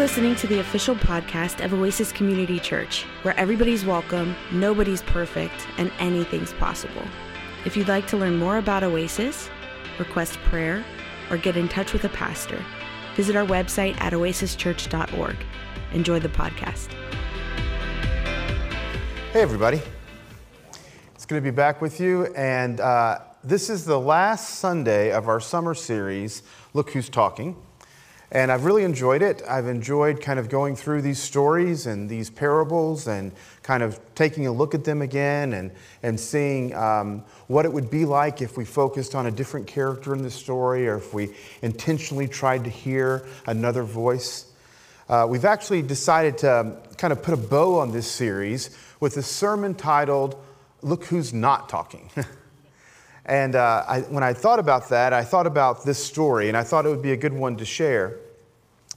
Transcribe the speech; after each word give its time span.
listening 0.00 0.34
to 0.34 0.46
the 0.46 0.60
official 0.60 0.94
podcast 0.94 1.62
of 1.62 1.74
Oasis 1.74 2.10
Community 2.10 2.58
Church, 2.58 3.02
where 3.20 3.38
everybody's 3.38 3.84
welcome, 3.84 4.34
nobody's 4.50 5.02
perfect, 5.02 5.66
and 5.76 5.92
anything's 5.98 6.54
possible. 6.54 7.02
If 7.66 7.76
you'd 7.76 7.88
like 7.88 8.06
to 8.06 8.16
learn 8.16 8.38
more 8.38 8.56
about 8.56 8.82
Oasis, 8.82 9.50
request 9.98 10.38
prayer, 10.44 10.82
or 11.28 11.36
get 11.36 11.58
in 11.58 11.68
touch 11.68 11.92
with 11.92 12.04
a 12.04 12.08
pastor, 12.08 12.64
visit 13.14 13.36
our 13.36 13.44
website 13.44 13.94
at 14.00 14.14
oasischurch.org. 14.14 15.36
Enjoy 15.92 16.18
the 16.18 16.30
podcast. 16.30 16.90
Hey, 19.34 19.42
everybody. 19.42 19.82
It's 21.14 21.26
good 21.26 21.34
to 21.34 21.40
be 21.42 21.50
back 21.50 21.82
with 21.82 22.00
you. 22.00 22.24
And 22.34 22.80
uh, 22.80 23.18
this 23.44 23.68
is 23.68 23.84
the 23.84 24.00
last 24.00 24.60
Sunday 24.60 25.12
of 25.12 25.28
our 25.28 25.40
summer 25.40 25.74
series, 25.74 26.42
Look 26.72 26.88
Who's 26.92 27.10
Talking. 27.10 27.54
And 28.32 28.52
I've 28.52 28.64
really 28.64 28.84
enjoyed 28.84 29.22
it. 29.22 29.42
I've 29.48 29.66
enjoyed 29.66 30.20
kind 30.20 30.38
of 30.38 30.48
going 30.48 30.76
through 30.76 31.02
these 31.02 31.18
stories 31.18 31.86
and 31.86 32.08
these 32.08 32.30
parables 32.30 33.08
and 33.08 33.32
kind 33.64 33.82
of 33.82 33.98
taking 34.14 34.46
a 34.46 34.52
look 34.52 34.72
at 34.72 34.84
them 34.84 35.02
again 35.02 35.52
and, 35.52 35.72
and 36.04 36.18
seeing 36.18 36.72
um, 36.74 37.24
what 37.48 37.64
it 37.64 37.72
would 37.72 37.90
be 37.90 38.04
like 38.04 38.40
if 38.40 38.56
we 38.56 38.64
focused 38.64 39.16
on 39.16 39.26
a 39.26 39.32
different 39.32 39.66
character 39.66 40.14
in 40.14 40.22
the 40.22 40.30
story 40.30 40.86
or 40.86 40.98
if 40.98 41.12
we 41.12 41.34
intentionally 41.62 42.28
tried 42.28 42.62
to 42.62 42.70
hear 42.70 43.26
another 43.46 43.82
voice. 43.82 44.52
Uh, 45.08 45.26
we've 45.28 45.44
actually 45.44 45.82
decided 45.82 46.38
to 46.38 46.76
kind 46.98 47.12
of 47.12 47.20
put 47.24 47.34
a 47.34 47.36
bow 47.36 47.80
on 47.80 47.90
this 47.90 48.08
series 48.08 48.78
with 49.00 49.16
a 49.16 49.22
sermon 49.22 49.74
titled, 49.74 50.40
Look 50.82 51.04
Who's 51.06 51.34
Not 51.34 51.68
Talking. 51.68 52.08
And 53.26 53.54
uh, 53.54 53.84
I, 53.86 54.00
when 54.00 54.24
I 54.24 54.32
thought 54.32 54.58
about 54.58 54.88
that, 54.88 55.12
I 55.12 55.22
thought 55.22 55.46
about 55.46 55.84
this 55.84 56.04
story, 56.04 56.48
and 56.48 56.56
I 56.56 56.64
thought 56.64 56.84
it 56.84 56.88
would 56.88 57.02
be 57.02 57.12
a 57.12 57.16
good 57.16 57.32
one 57.32 57.56
to 57.58 57.64
share. 57.64 58.18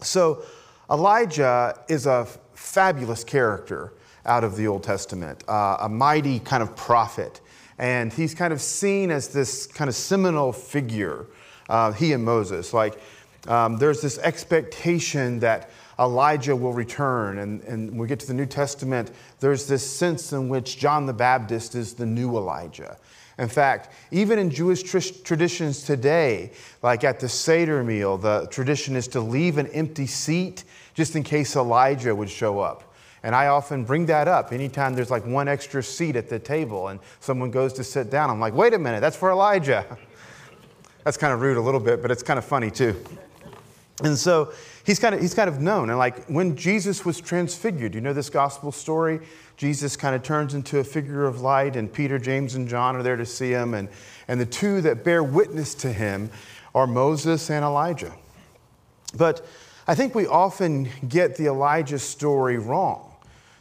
So, 0.02 0.44
Elijah 0.92 1.80
is 1.88 2.06
a 2.06 2.28
fabulous 2.54 3.24
character 3.24 3.94
out 4.26 4.44
of 4.44 4.56
the 4.56 4.68
Old 4.68 4.84
Testament, 4.84 5.44
uh, 5.48 5.78
a 5.82 5.90
mighty 5.90 6.40
kind 6.40 6.64
of 6.64 6.76
prophet. 6.76 7.42
And 7.78 8.14
he's 8.14 8.34
kind 8.34 8.54
of 8.54 8.62
seen 8.62 9.12
as 9.12 9.30
this 9.30 9.66
kind 9.68 9.90
of 9.90 9.96
seminal 9.96 10.54
figure, 10.54 11.26
uh, 11.70 11.92
he 11.92 12.14
and 12.14 12.24
Moses. 12.24 12.74
Like, 12.74 13.00
um, 13.48 13.78
there's 13.78 14.02
this 14.02 14.18
expectation 14.20 15.40
that 15.40 15.70
Elijah 16.00 16.56
will 16.56 16.74
return. 16.74 17.40
And, 17.40 17.62
and 17.64 17.92
when 17.92 18.00
we 18.00 18.08
get 18.08 18.20
to 18.22 18.28
the 18.28 18.34
New 18.34 18.46
Testament, 18.46 19.12
there's 19.40 19.68
this 19.68 19.90
sense 19.90 20.32
in 20.34 20.50
which 20.50 20.78
John 20.78 21.06
the 21.06 21.14
Baptist 21.14 21.76
is 21.76 21.94
the 21.94 22.06
new 22.06 22.38
Elijah. 22.38 22.98
In 23.38 23.48
fact, 23.48 23.90
even 24.12 24.38
in 24.38 24.50
Jewish 24.50 24.84
tr- 24.84 25.00
traditions 25.24 25.84
today, 25.84 26.52
like 26.82 27.04
at 27.04 27.20
the 27.20 27.28
Seder 27.28 27.84
meal, 27.84 28.18
the 28.18 28.48
tradition 28.52 28.96
is 28.96 29.08
to 29.10 29.22
leave 29.22 29.58
an 29.58 29.68
empty 29.68 30.06
seat 30.06 30.64
just 30.94 31.16
in 31.16 31.24
case 31.24 31.56
Elijah 31.56 32.16
would 32.16 32.30
show 32.30 32.60
up. 32.60 32.94
And 33.24 33.34
I 33.34 33.48
often 33.48 33.86
bring 33.86 34.06
that 34.08 34.28
up 34.28 34.52
anytime 34.52 34.94
there's 34.94 35.10
like 35.10 35.26
one 35.26 35.48
extra 35.48 35.82
seat 35.82 36.16
at 36.16 36.30
the 36.30 36.38
table 36.38 36.90
and 36.90 37.00
someone 37.22 37.52
goes 37.52 37.74
to 37.74 37.84
sit 37.84 38.10
down. 38.10 38.30
I'm 38.30 38.40
like, 38.40 38.54
wait 38.54 38.74
a 38.74 38.80
minute, 38.80 39.00
that's 39.00 39.16
for 39.16 39.32
Elijah. 39.32 39.98
that's 41.04 41.18
kind 41.18 41.34
of 41.34 41.42
rude 41.42 41.58
a 41.58 41.62
little 41.62 41.80
bit, 41.80 42.02
but 42.02 42.12
it's 42.12 42.24
kind 42.24 42.38
of 42.38 42.46
funny 42.46 42.70
too. 42.70 43.02
And 44.04 44.18
so 44.18 44.52
he's 44.86 45.00
kind 45.00 45.16
of, 45.16 45.22
he's 45.22 45.34
kind 45.34 45.48
of 45.48 45.62
known. 45.62 45.90
And 45.90 45.98
like 45.98 46.26
when 46.26 46.56
Jesus 46.58 47.06
was 47.06 47.22
transfigured, 47.22 47.96
you 47.96 48.02
know 48.02 48.14
this 48.14 48.30
gospel 48.30 48.72
story? 48.72 49.22
Jesus 49.58 49.96
kind 49.96 50.16
of 50.16 50.24
turns 50.24 50.54
into 50.54 50.80
a 50.80 50.84
figure 50.84 51.26
of 51.26 51.42
light, 51.42 51.76
and 51.76 51.92
Peter, 51.92 52.18
James, 52.18 52.56
and 52.56 52.68
John 52.68 52.96
are 52.96 53.04
there 53.04 53.16
to 53.16 53.26
see 53.26 53.52
him. 53.52 53.74
And, 53.74 53.90
and 54.28 54.40
the 54.40 54.46
two 54.46 54.82
that 54.82 55.04
bear 55.04 55.24
witness 55.24 55.76
to 55.76 55.94
him 55.94 56.32
are 56.74 56.88
Moses 56.88 57.50
and 57.50 57.64
Elijah. 57.64 58.14
But 59.16 59.46
I 59.88 59.96
think 59.96 60.16
we 60.16 60.26
often 60.26 60.90
get 61.08 61.36
the 61.36 61.48
Elijah 61.48 62.00
story 62.00 62.58
wrong. 62.58 63.14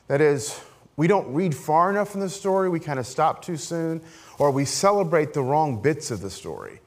That 0.08 0.20
is, 0.20 0.58
we 0.96 1.06
don't 1.06 1.32
read 1.34 1.54
far 1.54 1.90
enough 1.90 2.14
in 2.14 2.20
the 2.20 2.30
story, 2.30 2.68
we 2.68 2.80
kind 2.80 2.98
of 2.98 3.06
stop 3.06 3.42
too 3.42 3.56
soon, 3.56 4.00
or 4.38 4.50
we 4.50 4.64
celebrate 4.64 5.34
the 5.34 5.42
wrong 5.42 5.82
bits 5.82 6.10
of 6.10 6.20
the 6.20 6.30
story. 6.30 6.80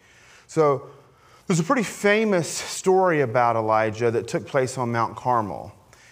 So 0.48 0.90
there's 1.48 1.60
a 1.60 1.64
pretty 1.64 1.84
famous 1.84 2.48
story 2.48 3.22
about 3.22 3.56
Elijah 3.56 4.10
that 4.12 4.28
took 4.28 4.48
place 4.48 4.78
on 4.78 4.92
Mount 4.92 5.16
Carmel. 5.16 5.72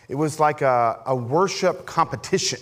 It 0.10 0.16
was 0.16 0.40
like 0.40 0.62
a, 0.62 1.02
a 1.08 1.16
worship 1.16 1.86
competition. 1.86 2.60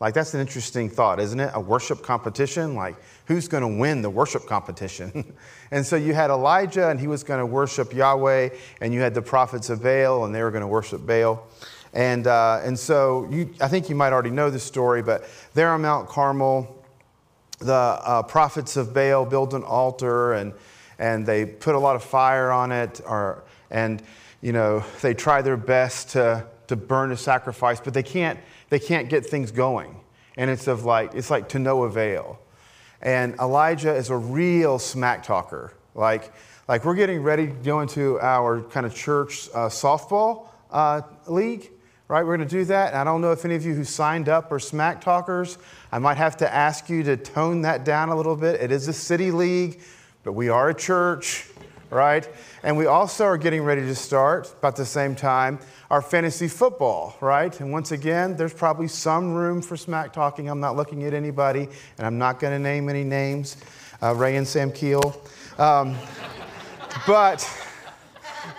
Like, 0.00 0.14
that's 0.14 0.32
an 0.34 0.40
interesting 0.40 0.88
thought, 0.88 1.18
isn't 1.18 1.40
it? 1.40 1.50
A 1.54 1.60
worship 1.60 2.02
competition? 2.02 2.76
Like, 2.76 2.96
who's 3.26 3.48
going 3.48 3.62
to 3.62 3.80
win 3.80 4.00
the 4.00 4.10
worship 4.10 4.46
competition? 4.46 5.34
and 5.72 5.84
so 5.84 5.96
you 5.96 6.14
had 6.14 6.30
Elijah, 6.30 6.88
and 6.88 7.00
he 7.00 7.08
was 7.08 7.24
going 7.24 7.40
to 7.40 7.46
worship 7.46 7.92
Yahweh, 7.92 8.50
and 8.80 8.94
you 8.94 9.00
had 9.00 9.12
the 9.12 9.22
prophets 9.22 9.70
of 9.70 9.82
Baal, 9.82 10.24
and 10.24 10.32
they 10.32 10.42
were 10.42 10.52
going 10.52 10.62
to 10.62 10.68
worship 10.68 11.04
Baal. 11.04 11.44
And, 11.92 12.28
uh, 12.28 12.60
and 12.62 12.78
so 12.78 13.26
you, 13.30 13.52
I 13.60 13.66
think 13.66 13.88
you 13.88 13.96
might 13.96 14.12
already 14.12 14.30
know 14.30 14.50
the 14.50 14.60
story, 14.60 15.02
but 15.02 15.24
there 15.54 15.70
on 15.70 15.82
Mount 15.82 16.08
Carmel, 16.08 16.84
the 17.58 17.72
uh, 17.72 18.22
prophets 18.22 18.76
of 18.76 18.94
Baal 18.94 19.24
build 19.24 19.52
an 19.52 19.64
altar, 19.64 20.34
and, 20.34 20.52
and 21.00 21.26
they 21.26 21.44
put 21.44 21.74
a 21.74 21.78
lot 21.78 21.96
of 21.96 22.04
fire 22.04 22.52
on 22.52 22.70
it, 22.70 23.00
or, 23.04 23.42
and 23.70 24.00
you 24.42 24.52
know, 24.52 24.84
they 25.02 25.14
try 25.14 25.42
their 25.42 25.56
best 25.56 26.10
to, 26.10 26.46
to 26.68 26.76
burn 26.76 27.10
a 27.10 27.16
sacrifice, 27.16 27.80
but 27.80 27.94
they 27.94 28.02
can't 28.04 28.38
they 28.70 28.78
can't 28.78 29.08
get 29.08 29.26
things 29.26 29.50
going. 29.50 30.00
And 30.36 30.50
it's 30.50 30.68
of 30.68 30.84
like, 30.84 31.14
it's 31.14 31.30
like 31.30 31.48
to 31.50 31.58
no 31.58 31.84
avail. 31.84 32.38
And 33.00 33.34
Elijah 33.36 33.94
is 33.94 34.10
a 34.10 34.16
real 34.16 34.78
smack 34.78 35.22
talker. 35.22 35.72
Like, 35.94 36.32
like 36.68 36.84
we're 36.84 36.94
getting 36.94 37.22
ready 37.22 37.46
to 37.46 37.52
go 37.52 37.80
into 37.80 38.20
our 38.20 38.62
kind 38.62 38.86
of 38.86 38.94
church 38.94 39.48
uh, 39.54 39.68
softball 39.68 40.46
uh, 40.70 41.02
league, 41.26 41.70
right? 42.08 42.24
We're 42.24 42.36
going 42.36 42.48
to 42.48 42.56
do 42.56 42.64
that. 42.66 42.94
I 42.94 43.04
don't 43.04 43.20
know 43.20 43.32
if 43.32 43.44
any 43.44 43.54
of 43.54 43.64
you 43.64 43.74
who 43.74 43.84
signed 43.84 44.28
up 44.28 44.52
are 44.52 44.58
smack 44.58 45.00
talkers. 45.00 45.58
I 45.90 45.98
might 45.98 46.16
have 46.16 46.36
to 46.38 46.52
ask 46.52 46.88
you 46.88 47.02
to 47.04 47.16
tone 47.16 47.62
that 47.62 47.84
down 47.84 48.10
a 48.10 48.16
little 48.16 48.36
bit. 48.36 48.60
It 48.60 48.70
is 48.70 48.86
a 48.88 48.92
city 48.92 49.30
league, 49.30 49.80
but 50.24 50.32
we 50.32 50.48
are 50.48 50.68
a 50.68 50.74
church, 50.74 51.46
right? 51.90 52.28
And 52.62 52.76
we 52.76 52.86
also 52.86 53.24
are 53.24 53.38
getting 53.38 53.62
ready 53.62 53.82
to 53.82 53.94
start 53.94 54.52
about 54.58 54.76
the 54.76 54.84
same 54.84 55.14
time 55.14 55.58
our 55.90 56.02
fantasy 56.02 56.48
football, 56.48 57.16
right? 57.20 57.58
And 57.60 57.72
once 57.72 57.92
again, 57.92 58.36
there's 58.36 58.52
probably 58.52 58.88
some 58.88 59.32
room 59.32 59.62
for 59.62 59.76
smack 59.76 60.12
talking. 60.12 60.50
I'm 60.50 60.60
not 60.60 60.76
looking 60.76 61.04
at 61.04 61.14
anybody, 61.14 61.68
and 61.96 62.06
I'm 62.06 62.18
not 62.18 62.40
going 62.40 62.52
to 62.52 62.58
name 62.58 62.90
any 62.90 63.04
names, 63.04 63.56
uh, 64.02 64.14
Ray 64.14 64.36
and 64.36 64.46
Sam 64.46 64.70
Keel. 64.70 65.18
Um, 65.58 65.96
but, 67.06 67.48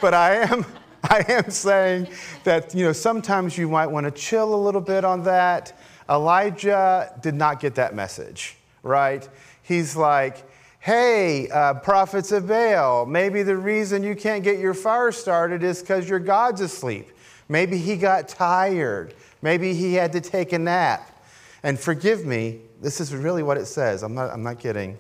but 0.02 0.16
I 0.16 0.38
am, 0.38 0.66
I 1.04 1.24
am 1.30 1.52
saying 1.52 2.08
that 2.46 2.74
you 2.74 2.84
know 2.84 2.94
sometimes 2.94 3.58
you 3.58 3.70
might 3.70 3.88
want 3.88 4.06
to 4.06 4.12
chill 4.12 4.56
a 4.56 4.62
little 4.62 4.82
bit 4.82 5.06
on 5.06 5.24
that. 5.24 5.78
Elijah 6.10 7.14
did 7.22 7.36
not 7.36 7.60
get 7.60 7.76
that 7.76 7.94
message, 7.94 8.58
right? 8.82 9.28
He's 9.62 9.96
like, 9.96 10.49
hey, 10.80 11.50
uh, 11.50 11.76
prophets 11.76 12.32
of 12.32 12.48
Baal, 12.48 13.06
maybe 13.06 13.44
the 13.44 13.58
reason 13.58 14.02
you 14.02 14.16
can't 14.16 14.44
get 14.44 14.60
your 14.60 14.74
fire 14.74 15.12
started 15.12 15.64
is 15.64 15.82
because 15.82 16.10
your 16.10 16.20
God's 16.20 16.62
asleep. 16.62 17.12
Maybe 17.50 17.78
he 17.78 17.98
got 17.98 18.30
tired. 18.30 19.14
Maybe 19.42 19.74
he 19.74 19.94
had 19.94 20.14
to 20.14 20.22
take 20.22 20.54
a 20.54 20.60
nap. 20.60 21.24
And 21.64 21.78
forgive 21.80 22.26
me, 22.26 22.62
this 22.82 23.02
is 23.02 23.14
really 23.14 23.44
what 23.44 23.58
it 23.58 23.66
says. 23.66 24.04
I'm 24.04 24.14
not, 24.14 24.32
I'm 24.32 24.44
not 24.44 24.60
kidding. 24.60 24.98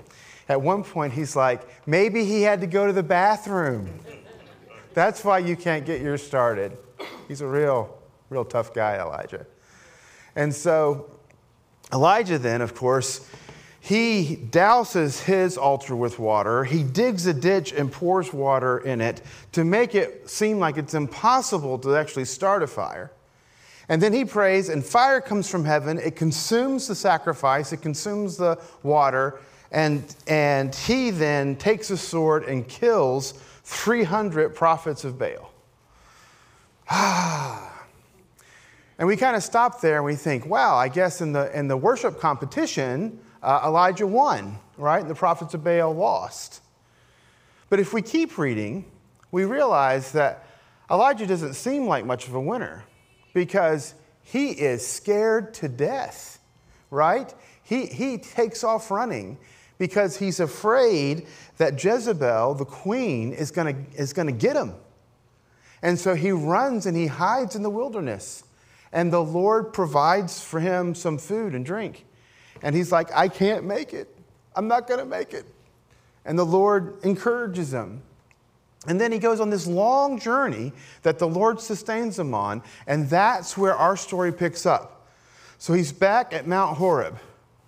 At 0.49 0.61
one 0.61 0.83
point, 0.83 1.13
he's 1.13 1.35
like, 1.35 1.61
maybe 1.87 2.25
he 2.25 2.41
had 2.41 2.59
to 2.61 2.67
go 2.67 2.87
to 2.87 2.93
the 2.93 3.03
bathroom. 3.03 3.99
That's 4.93 5.23
why 5.23 5.39
you 5.39 5.55
can't 5.55 5.85
get 5.85 6.01
yours 6.01 6.23
started. 6.23 6.75
He's 7.27 7.41
a 7.41 7.47
real, 7.47 7.97
real 8.29 8.43
tough 8.43 8.73
guy, 8.73 8.97
Elijah. 8.99 9.45
And 10.35 10.53
so, 10.53 11.09
Elijah, 11.93 12.39
then, 12.39 12.61
of 12.61 12.73
course, 12.75 13.29
he 13.81 14.37
douses 14.51 15.23
his 15.23 15.57
altar 15.57 15.95
with 15.95 16.19
water. 16.19 16.63
He 16.63 16.83
digs 16.83 17.25
a 17.25 17.33
ditch 17.33 17.71
and 17.71 17.91
pours 17.91 18.33
water 18.33 18.79
in 18.79 19.01
it 19.01 19.21
to 19.53 19.63
make 19.63 19.95
it 19.95 20.29
seem 20.29 20.59
like 20.59 20.77
it's 20.77 20.93
impossible 20.93 21.79
to 21.79 21.95
actually 21.95 22.25
start 22.25 22.61
a 22.61 22.67
fire. 22.67 23.11
And 23.87 24.01
then 24.01 24.13
he 24.13 24.23
prays, 24.23 24.69
and 24.69 24.85
fire 24.85 25.19
comes 25.21 25.49
from 25.49 25.65
heaven. 25.65 25.97
It 25.97 26.15
consumes 26.15 26.87
the 26.87 26.93
sacrifice, 26.93 27.73
it 27.73 27.81
consumes 27.81 28.37
the 28.37 28.59
water, 28.83 29.39
and, 29.71 30.15
and 30.27 30.75
he 30.75 31.09
then 31.09 31.55
takes 31.55 31.89
a 31.89 31.97
sword 31.97 32.43
and 32.43 32.67
kills 32.67 33.33
300 33.63 34.53
prophets 34.53 35.03
of 35.03 35.17
Baal. 35.17 35.51
Ah. 36.91 37.85
and 38.97 39.07
we 39.07 39.15
kind 39.15 39.35
of 39.35 39.43
stop 39.43 39.79
there 39.79 39.97
and 39.97 40.05
we 40.05 40.15
think, 40.15 40.45
wow, 40.45 40.75
I 40.75 40.87
guess 40.87 41.21
in 41.21 41.33
the, 41.33 41.55
in 41.57 41.67
the 41.67 41.77
worship 41.77 42.19
competition, 42.19 43.19
uh, 43.41 43.61
Elijah 43.65 44.07
won, 44.07 44.57
right? 44.77 45.01
And 45.01 45.09
the 45.09 45.15
prophets 45.15 45.53
of 45.53 45.63
Baal 45.63 45.93
lost. 45.93 46.61
But 47.69 47.79
if 47.79 47.93
we 47.93 48.01
keep 48.01 48.37
reading, 48.37 48.85
we 49.31 49.45
realize 49.45 50.11
that 50.13 50.45
Elijah 50.89 51.27
doesn't 51.27 51.53
seem 51.53 51.87
like 51.87 52.05
much 52.05 52.27
of 52.27 52.33
a 52.33 52.41
winner 52.41 52.83
because 53.33 53.93
he 54.23 54.49
is 54.49 54.85
scared 54.85 55.53
to 55.55 55.69
death, 55.69 56.39
right? 56.89 57.33
He, 57.63 57.85
he 57.85 58.17
takes 58.17 58.63
off 58.63 58.89
running 58.89 59.37
because 59.77 60.17
he's 60.17 60.39
afraid 60.39 61.27
that 61.57 61.81
Jezebel, 61.81 62.55
the 62.55 62.65
queen, 62.65 63.31
is 63.31 63.51
to 63.73 63.75
is 63.95 64.13
to 64.27 64.33
get 64.33 64.55
him. 64.55 64.73
And 65.81 65.97
so 65.97 66.15
he 66.15 66.31
runs 66.31 66.85
and 66.85 66.97
he 66.97 67.07
hides 67.07 67.55
in 67.55 67.63
the 67.63 67.69
wilderness. 67.69 68.43
And 68.91 69.13
the 69.13 69.23
Lord 69.23 69.71
provides 69.71 70.41
for 70.41 70.59
him 70.59 70.95
some 70.95 71.17
food 71.17 71.53
and 71.53 71.65
drink. 71.65 72.05
And 72.61 72.75
he's 72.75 72.91
like, 72.91 73.09
I 73.13 73.27
can't 73.27 73.63
make 73.65 73.93
it. 73.93 74.13
I'm 74.55 74.67
not 74.67 74.87
going 74.87 74.99
to 74.99 75.05
make 75.05 75.33
it. 75.33 75.45
And 76.25 76.37
the 76.37 76.45
Lord 76.45 76.97
encourages 77.03 77.73
him. 77.73 78.01
And 78.87 78.99
then 78.99 79.11
he 79.11 79.19
goes 79.19 79.39
on 79.39 79.49
this 79.49 79.67
long 79.67 80.19
journey 80.19 80.71
that 81.01 81.19
the 81.19 81.27
Lord 81.27 81.59
sustains 81.59 82.17
him 82.17 82.33
on, 82.33 82.63
and 82.87 83.09
that's 83.09 83.57
where 83.57 83.75
our 83.75 83.97
story 83.97 84.31
picks 84.31 84.65
up. 84.65 85.07
So 85.57 85.73
he's 85.73 85.91
back 85.91 86.33
at 86.33 86.47
Mount 86.47 86.77
Horeb, 86.77 87.19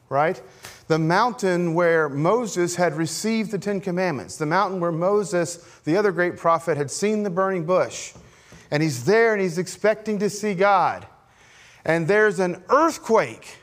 right? 0.07 0.41
The 0.87 0.97
mountain 0.97 1.73
where 1.73 2.07
Moses 2.07 2.75
had 2.75 2.95
received 2.95 3.51
the 3.51 3.57
Ten 3.57 3.81
Commandments, 3.81 4.37
the 4.37 4.45
mountain 4.45 4.79
where 4.79 4.91
Moses, 4.91 5.57
the 5.83 5.97
other 5.97 6.13
great 6.13 6.37
prophet, 6.37 6.77
had 6.77 6.89
seen 6.89 7.23
the 7.23 7.29
burning 7.29 7.65
bush. 7.65 8.13
And 8.71 8.81
he's 8.81 9.03
there 9.03 9.33
and 9.33 9.41
he's 9.41 9.57
expecting 9.57 10.19
to 10.19 10.29
see 10.29 10.53
God. 10.53 11.05
And 11.83 12.07
there's 12.07 12.39
an 12.39 12.63
earthquake, 12.69 13.57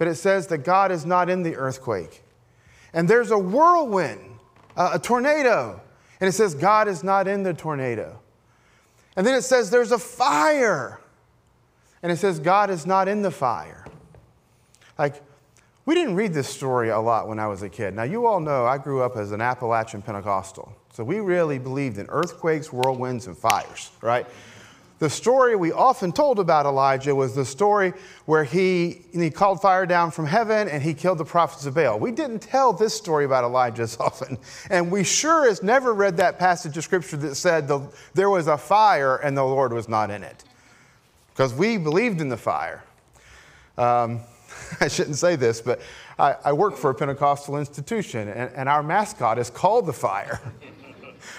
but 0.00 0.08
it 0.08 0.14
says 0.14 0.46
that 0.46 0.64
God 0.64 0.90
is 0.90 1.04
not 1.04 1.28
in 1.28 1.42
the 1.42 1.54
earthquake. 1.56 2.22
And 2.94 3.06
there's 3.06 3.30
a 3.30 3.38
whirlwind, 3.38 4.38
a 4.74 4.98
tornado 4.98 5.78
and 6.20 6.26
it 6.26 6.32
says, 6.32 6.54
God 6.54 6.88
is 6.88 7.04
not 7.04 7.28
in 7.28 7.42
the 7.42 7.52
tornado. 7.52 8.18
And 9.14 9.26
then 9.26 9.34
it 9.34 9.42
says, 9.42 9.68
there's 9.70 9.92
a 9.92 9.98
fire. 9.98 11.00
And 12.02 12.10
it 12.10 12.16
says, 12.16 12.38
God 12.38 12.70
is 12.70 12.86
not 12.86 13.08
in 13.08 13.20
the 13.20 13.30
fire. 13.30 13.84
Like, 14.98 15.22
we 15.84 15.94
didn't 15.94 16.14
read 16.14 16.32
this 16.32 16.48
story 16.48 16.88
a 16.88 16.98
lot 16.98 17.28
when 17.28 17.38
I 17.38 17.46
was 17.46 17.62
a 17.62 17.68
kid. 17.68 17.94
Now, 17.94 18.04
you 18.04 18.24
all 18.26 18.40
know 18.40 18.64
I 18.64 18.78
grew 18.78 19.02
up 19.02 19.18
as 19.18 19.32
an 19.32 19.42
Appalachian 19.42 20.00
Pentecostal. 20.00 20.74
So 20.94 21.04
we 21.04 21.20
really 21.20 21.58
believed 21.58 21.98
in 21.98 22.06
earthquakes, 22.08 22.68
whirlwinds, 22.68 23.26
and 23.26 23.36
fires, 23.36 23.90
right? 24.00 24.26
The 25.00 25.08
story 25.08 25.56
we 25.56 25.72
often 25.72 26.12
told 26.12 26.38
about 26.38 26.66
Elijah 26.66 27.14
was 27.14 27.34
the 27.34 27.46
story 27.46 27.94
where 28.26 28.44
he, 28.44 29.00
he 29.12 29.30
called 29.30 29.62
fire 29.62 29.86
down 29.86 30.10
from 30.10 30.26
heaven 30.26 30.68
and 30.68 30.82
he 30.82 30.92
killed 30.92 31.16
the 31.16 31.24
prophets 31.24 31.64
of 31.64 31.74
Baal. 31.74 31.98
We 31.98 32.12
didn't 32.12 32.40
tell 32.40 32.74
this 32.74 32.94
story 32.94 33.24
about 33.24 33.42
Elijah 33.42 33.82
as 33.82 33.96
often. 34.00 34.36
And 34.68 34.92
we 34.92 35.02
sure 35.02 35.48
as 35.48 35.62
never 35.62 35.94
read 35.94 36.18
that 36.18 36.38
passage 36.38 36.76
of 36.76 36.84
scripture 36.84 37.16
that 37.16 37.36
said 37.36 37.66
the, 37.66 37.80
there 38.12 38.28
was 38.28 38.46
a 38.46 38.58
fire 38.58 39.16
and 39.16 39.34
the 39.34 39.42
Lord 39.42 39.72
was 39.72 39.88
not 39.88 40.10
in 40.10 40.22
it. 40.22 40.44
Because 41.32 41.54
we 41.54 41.78
believed 41.78 42.20
in 42.20 42.28
the 42.28 42.36
fire. 42.36 42.84
Um, 43.78 44.20
I 44.82 44.88
shouldn't 44.88 45.16
say 45.16 45.34
this, 45.34 45.62
but 45.62 45.80
I, 46.18 46.36
I, 46.44 46.52
work 46.52 46.76
for 46.76 46.90
a 46.90 46.94
Pentecostal 46.94 47.56
institution 47.56 48.28
and, 48.28 48.52
and 48.54 48.68
our 48.68 48.82
mascot 48.82 49.38
is 49.38 49.48
called 49.48 49.86
the 49.86 49.94
fire. 49.94 50.42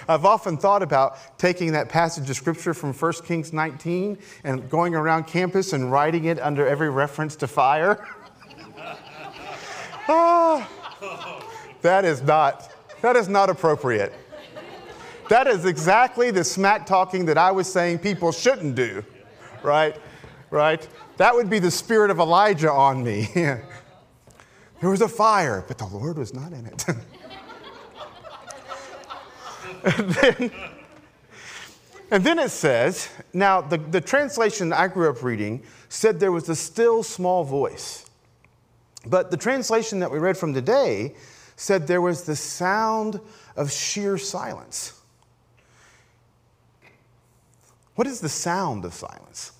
I've 0.08 0.24
often 0.24 0.56
thought 0.56 0.82
about 0.82 1.38
taking 1.38 1.72
that 1.72 1.88
passage 1.88 2.28
of 2.28 2.36
scripture 2.36 2.74
from 2.74 2.92
1 2.92 3.12
Kings 3.24 3.52
19 3.52 4.18
and 4.44 4.68
going 4.70 4.94
around 4.94 5.26
campus 5.26 5.72
and 5.72 5.90
writing 5.90 6.24
it 6.26 6.40
under 6.40 6.66
every 6.66 6.90
reference 6.90 7.36
to 7.36 7.46
fire. 7.46 8.06
oh, 10.08 10.66
that 11.82 12.04
is 12.04 12.22
not 12.22 12.72
that 13.02 13.16
is 13.16 13.28
not 13.28 13.50
appropriate. 13.50 14.14
That 15.28 15.46
is 15.48 15.64
exactly 15.64 16.30
the 16.30 16.44
smack 16.44 16.86
talking 16.86 17.26
that 17.26 17.36
I 17.36 17.50
was 17.50 17.70
saying 17.70 17.98
people 17.98 18.32
shouldn't 18.32 18.74
do. 18.74 19.04
Right? 19.62 19.96
Right? 20.50 20.86
That 21.16 21.34
would 21.34 21.50
be 21.50 21.58
the 21.58 21.70
spirit 21.70 22.10
of 22.10 22.18
Elijah 22.18 22.70
on 22.70 23.02
me. 23.02 23.28
there 23.34 23.64
was 24.82 25.00
a 25.00 25.08
fire, 25.08 25.64
but 25.66 25.78
the 25.78 25.86
Lord 25.86 26.18
was 26.18 26.32
not 26.32 26.52
in 26.52 26.66
it. 26.66 26.84
and, 29.84 30.10
then, 30.10 30.50
and 32.10 32.24
then 32.24 32.38
it 32.38 32.50
says, 32.50 33.08
now 33.32 33.60
the, 33.60 33.78
the 33.78 34.00
translation 34.00 34.72
I 34.72 34.88
grew 34.88 35.10
up 35.10 35.22
reading 35.22 35.62
said 35.88 36.20
there 36.20 36.32
was 36.32 36.48
a 36.48 36.56
still 36.56 37.02
small 37.02 37.44
voice. 37.44 38.06
But 39.06 39.30
the 39.30 39.36
translation 39.36 40.00
that 40.00 40.10
we 40.10 40.18
read 40.18 40.36
from 40.36 40.54
today 40.54 41.14
said 41.56 41.86
there 41.86 42.00
was 42.00 42.24
the 42.24 42.36
sound 42.36 43.20
of 43.56 43.70
sheer 43.70 44.16
silence. 44.18 45.00
What 47.94 48.06
is 48.06 48.20
the 48.20 48.28
sound 48.28 48.84
of 48.84 48.94
silence? 48.94 49.52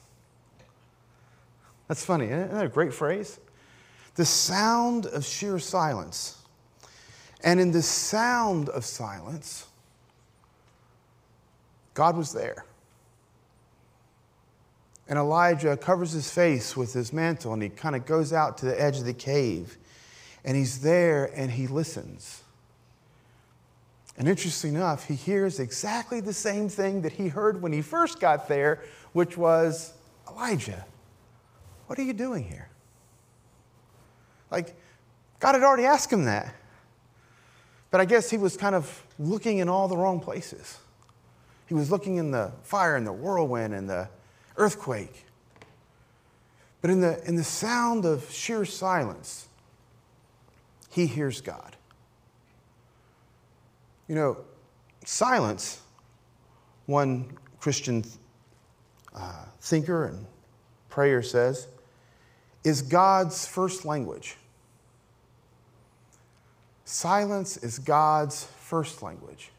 That's 1.88 2.04
funny, 2.04 2.26
isn't 2.26 2.52
that 2.52 2.64
a 2.64 2.69
great 2.69 2.94
phrase? 2.94 3.38
The 4.14 4.24
sound 4.24 5.06
of 5.06 5.24
sheer 5.24 5.58
silence. 5.58 6.38
And 7.44 7.60
in 7.60 7.72
the 7.72 7.82
sound 7.82 8.69
of 8.69 8.84
silence, 8.84 9.66
God 11.94 12.17
was 12.17 12.33
there. 12.33 12.65
And 15.09 15.19
Elijah 15.19 15.77
covers 15.77 16.12
his 16.12 16.31
face 16.31 16.77
with 16.77 16.93
his 16.93 17.12
mantle 17.12 17.53
and 17.53 17.62
he 17.62 17.69
kind 17.69 17.94
of 17.94 18.06
goes 18.06 18.33
out 18.33 18.59
to 18.59 18.67
the 18.67 18.81
edge 18.81 18.99
of 18.99 19.05
the 19.05 19.12
cave. 19.12 19.77
And 20.44 20.56
he's 20.56 20.81
there 20.81 21.31
and 21.35 21.50
he 21.50 21.67
listens. 21.67 22.43
And 24.17 24.29
interesting 24.29 24.75
enough, 24.75 25.09
he 25.09 25.15
hears 25.15 25.59
exactly 25.59 26.21
the 26.21 26.33
same 26.33 26.69
thing 26.69 27.03
that 27.03 27.12
he 27.12 27.29
heard 27.29 27.62
when 27.62 27.73
he 27.73 27.83
first 27.83 28.21
got 28.21 28.49
there, 28.49 28.83
which 29.12 29.37
was 29.37 29.93
Elijah, 30.29 30.85
what 31.87 31.99
are 31.99 32.03
you 32.03 32.12
doing 32.12 32.44
here? 32.44 32.69
Like, 34.50 34.75
God 35.41 35.55
had 35.55 35.62
already 35.62 35.85
asked 35.85 36.12
him 36.12 36.25
that. 36.25 36.55
But 37.91 38.00
I 38.00 38.05
guess 38.05 38.31
he 38.31 38.39
was 38.39 38.56
kind 38.56 38.75
of 38.75 39.05
looking 39.19 39.59
in 39.59 39.69
all 39.69 39.89
the 39.89 39.97
wrong 39.97 40.21
places. 40.21 40.79
He 41.72 41.74
was 41.74 41.90
looking 41.90 42.16
in 42.16 42.32
the 42.32 42.52
fire 42.64 42.96
and 42.96 43.06
the 43.06 43.14
whirlwind 43.14 43.72
and 43.72 43.88
the 43.88 44.06
earthquake. 44.58 45.24
But 46.82 46.90
in 46.90 47.00
the, 47.00 47.26
in 47.26 47.34
the 47.34 47.44
sound 47.44 48.04
of 48.04 48.30
sheer 48.30 48.66
silence, 48.66 49.48
he 50.90 51.06
hears 51.06 51.40
God. 51.40 51.74
You 54.06 54.16
know, 54.16 54.36
silence, 55.06 55.80
one 56.84 57.38
Christian 57.58 58.04
uh, 59.14 59.46
thinker 59.62 60.04
and 60.04 60.26
prayer 60.90 61.22
says, 61.22 61.69
is 62.64 62.82
God's 62.82 63.46
first 63.46 63.86
language. 63.86 64.36
Silence 66.84 67.56
is 67.56 67.79
God's 67.79 68.44
first 68.44 69.02
language 69.02 69.52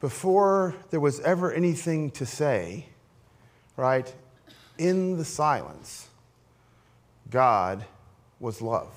before 0.00 0.74
there 0.90 1.00
was 1.00 1.20
ever 1.20 1.52
anything 1.52 2.10
to 2.12 2.26
say, 2.26 2.86
right, 3.76 4.12
in 4.78 5.16
the 5.16 5.24
silence, 5.24 6.08
God 7.30 7.84
was 8.40 8.60
love. 8.60 8.90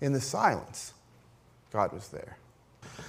In 0.00 0.12
the 0.12 0.20
silence, 0.20 0.94
God 1.72 1.92
was 1.92 2.08
there. 2.08 2.38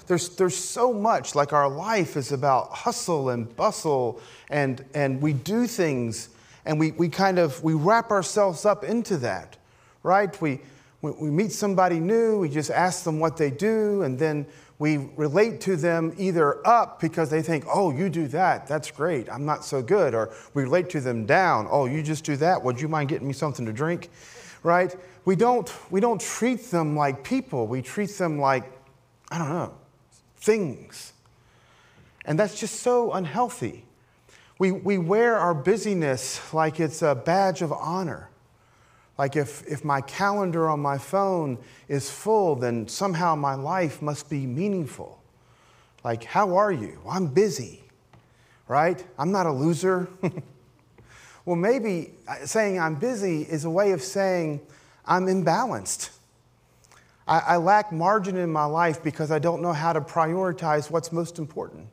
There's, 0.07 0.29
there's 0.29 0.55
so 0.55 0.91
much, 0.91 1.35
like 1.35 1.53
our 1.53 1.69
life 1.69 2.17
is 2.17 2.31
about 2.31 2.71
hustle 2.71 3.29
and 3.29 3.55
bustle, 3.55 4.21
and, 4.49 4.83
and 4.93 5.21
we 5.21 5.33
do 5.33 5.67
things 5.67 6.29
and 6.65 6.79
we, 6.79 6.91
we 6.91 7.09
kind 7.09 7.39
of 7.39 7.63
we 7.63 7.73
wrap 7.73 8.11
ourselves 8.11 8.65
up 8.65 8.83
into 8.83 9.17
that, 9.17 9.57
right? 10.03 10.39
We, 10.41 10.61
we 11.01 11.29
meet 11.29 11.51
somebody 11.51 11.99
new, 11.99 12.39
we 12.39 12.49
just 12.49 12.69
ask 12.69 13.03
them 13.03 13.19
what 13.19 13.37
they 13.37 13.49
do, 13.49 14.01
and 14.01 14.19
then 14.19 14.45
we 14.79 14.97
relate 15.15 15.61
to 15.61 15.75
them 15.75 16.13
either 16.17 16.65
up 16.67 16.99
because 16.99 17.29
they 17.29 17.41
think, 17.41 17.65
oh, 17.73 17.91
you 17.91 18.09
do 18.09 18.27
that, 18.29 18.67
that's 18.67 18.91
great, 18.91 19.29
I'm 19.29 19.45
not 19.45 19.63
so 19.63 19.81
good, 19.81 20.13
or 20.13 20.33
we 20.53 20.63
relate 20.63 20.89
to 20.91 21.01
them 21.01 21.25
down, 21.25 21.67
oh, 21.69 21.85
you 21.85 22.03
just 22.03 22.25
do 22.25 22.35
that, 22.37 22.63
would 22.63 22.81
you 22.81 22.87
mind 22.87 23.09
getting 23.09 23.27
me 23.27 23.33
something 23.33 23.65
to 23.65 23.73
drink? 23.73 24.09
Right? 24.61 24.93
We 25.23 25.37
don't, 25.37 25.73
we 25.89 26.01
don't 26.01 26.19
treat 26.19 26.69
them 26.69 26.97
like 26.97 27.23
people, 27.23 27.65
we 27.67 27.81
treat 27.81 28.09
them 28.17 28.39
like, 28.39 28.69
I 29.31 29.37
don't 29.37 29.49
know, 29.49 29.73
things. 30.37 31.13
And 32.25 32.37
that's 32.37 32.59
just 32.59 32.81
so 32.81 33.13
unhealthy. 33.13 33.85
We, 34.59 34.73
we 34.73 34.97
wear 34.97 35.37
our 35.37 35.53
busyness 35.53 36.53
like 36.53 36.81
it's 36.81 37.01
a 37.01 37.15
badge 37.15 37.61
of 37.61 37.71
honor. 37.71 38.29
Like 39.19 39.35
if, 39.35 39.67
if 39.67 39.83
my 39.83 39.99
calendar 39.99 40.69
on 40.69 40.79
my 40.79 40.97
phone 40.97 41.57
is 41.89 42.09
full, 42.09 42.55
then 42.55 42.87
somehow 42.87 43.35
my 43.35 43.53
life 43.53 44.01
must 44.01 44.29
be 44.29 44.45
meaningful. 44.45 45.21
Like, 46.05 46.23
how 46.23 46.55
are 46.55 46.71
you? 46.71 47.01
Well, 47.03 47.17
I'm 47.17 47.27
busy, 47.27 47.83
right? 48.69 49.05
I'm 49.17 49.33
not 49.33 49.45
a 49.45 49.51
loser. 49.51 50.07
well, 51.45 51.57
maybe 51.57 52.13
uh, 52.29 52.45
saying 52.45 52.79
I'm 52.79 52.95
busy 52.95 53.41
is 53.41 53.65
a 53.65 53.69
way 53.69 53.91
of 53.91 54.01
saying 54.01 54.61
I'm 55.05 55.25
imbalanced. 55.25 56.11
I, 57.27 57.39
I 57.39 57.57
lack 57.57 57.91
margin 57.91 58.37
in 58.37 58.49
my 58.49 58.63
life 58.63 59.03
because 59.03 59.31
I 59.31 59.39
don't 59.39 59.61
know 59.61 59.73
how 59.73 59.91
to 59.91 59.99
prioritize 59.99 60.89
what's 60.89 61.11
most 61.11 61.39
important. 61.39 61.87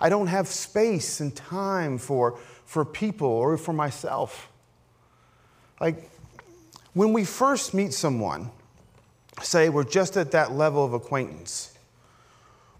I 0.00 0.08
don't 0.08 0.26
have 0.26 0.48
space 0.48 1.20
and 1.20 1.32
time 1.36 1.96
for, 1.96 2.40
for 2.64 2.84
people 2.84 3.28
or 3.28 3.56
for 3.56 3.72
myself. 3.72 4.50
Like, 5.80 6.10
when 6.94 7.12
we 7.12 7.24
first 7.24 7.74
meet 7.74 7.92
someone, 7.92 8.50
say 9.42 9.68
we're 9.68 9.84
just 9.84 10.16
at 10.16 10.30
that 10.30 10.52
level 10.52 10.84
of 10.84 10.94
acquaintance, 10.94 11.76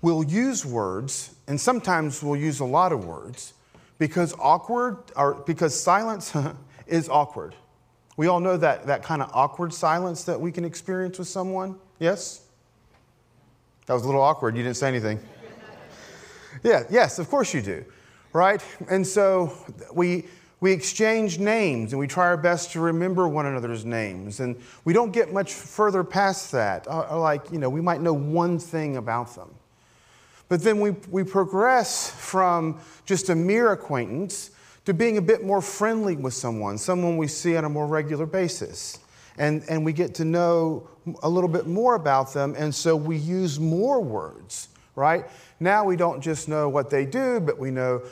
we'll 0.00 0.24
use 0.24 0.64
words, 0.64 1.34
and 1.46 1.60
sometimes 1.60 2.22
we'll 2.22 2.40
use 2.40 2.60
a 2.60 2.64
lot 2.64 2.92
of 2.92 3.04
words, 3.04 3.54
because 3.98 4.34
awkward 4.38 4.98
or 5.16 5.34
because 5.46 5.78
silence 5.78 6.32
is 6.86 7.08
awkward. 7.08 7.54
We 8.16 8.28
all 8.28 8.38
know 8.38 8.56
that, 8.56 8.86
that 8.86 9.02
kind 9.02 9.20
of 9.20 9.30
awkward 9.34 9.74
silence 9.74 10.24
that 10.24 10.40
we 10.40 10.52
can 10.52 10.64
experience 10.64 11.18
with 11.18 11.26
someone. 11.26 11.76
Yes? 11.98 12.42
That 13.86 13.94
was 13.94 14.04
a 14.04 14.06
little 14.06 14.22
awkward. 14.22 14.56
You 14.56 14.62
didn't 14.62 14.76
say 14.76 14.88
anything. 14.88 15.18
yeah, 16.62 16.84
yes, 16.88 17.18
of 17.18 17.28
course 17.28 17.52
you 17.52 17.60
do. 17.60 17.84
Right? 18.32 18.64
And 18.88 19.06
so 19.06 19.52
we 19.92 20.26
we 20.60 20.72
exchange 20.72 21.38
names 21.38 21.92
and 21.92 22.00
we 22.00 22.06
try 22.06 22.26
our 22.26 22.36
best 22.36 22.72
to 22.72 22.80
remember 22.80 23.28
one 23.28 23.46
another's 23.46 23.84
names. 23.84 24.40
And 24.40 24.56
we 24.84 24.92
don't 24.92 25.12
get 25.12 25.32
much 25.32 25.52
further 25.52 26.02
past 26.02 26.52
that. 26.52 26.86
Uh, 26.88 27.18
like, 27.18 27.50
you 27.52 27.58
know, 27.58 27.68
we 27.68 27.80
might 27.80 28.00
know 28.00 28.14
one 28.14 28.58
thing 28.58 28.96
about 28.96 29.34
them. 29.34 29.50
But 30.48 30.62
then 30.62 30.80
we, 30.80 30.90
we 31.10 31.24
progress 31.24 32.10
from 32.10 32.80
just 33.06 33.28
a 33.28 33.34
mere 33.34 33.72
acquaintance 33.72 34.50
to 34.84 34.94
being 34.94 35.16
a 35.16 35.22
bit 35.22 35.44
more 35.44 35.60
friendly 35.60 36.16
with 36.16 36.34
someone, 36.34 36.78
someone 36.78 37.16
we 37.16 37.26
see 37.26 37.56
on 37.56 37.64
a 37.64 37.68
more 37.68 37.86
regular 37.86 38.26
basis. 38.26 38.98
And, 39.38 39.64
and 39.68 39.84
we 39.84 39.92
get 39.92 40.14
to 40.16 40.24
know 40.24 40.88
a 41.22 41.28
little 41.28 41.48
bit 41.48 41.66
more 41.66 41.94
about 41.94 42.32
them, 42.32 42.54
and 42.56 42.74
so 42.74 42.94
we 42.94 43.16
use 43.16 43.58
more 43.58 44.00
words, 44.00 44.68
right? 44.94 45.26
Now 45.58 45.84
we 45.84 45.96
don't 45.96 46.20
just 46.20 46.48
know 46.48 46.68
what 46.68 46.88
they 46.88 47.04
do, 47.04 47.40
but 47.40 47.58
we 47.58 47.70
know 47.70 48.02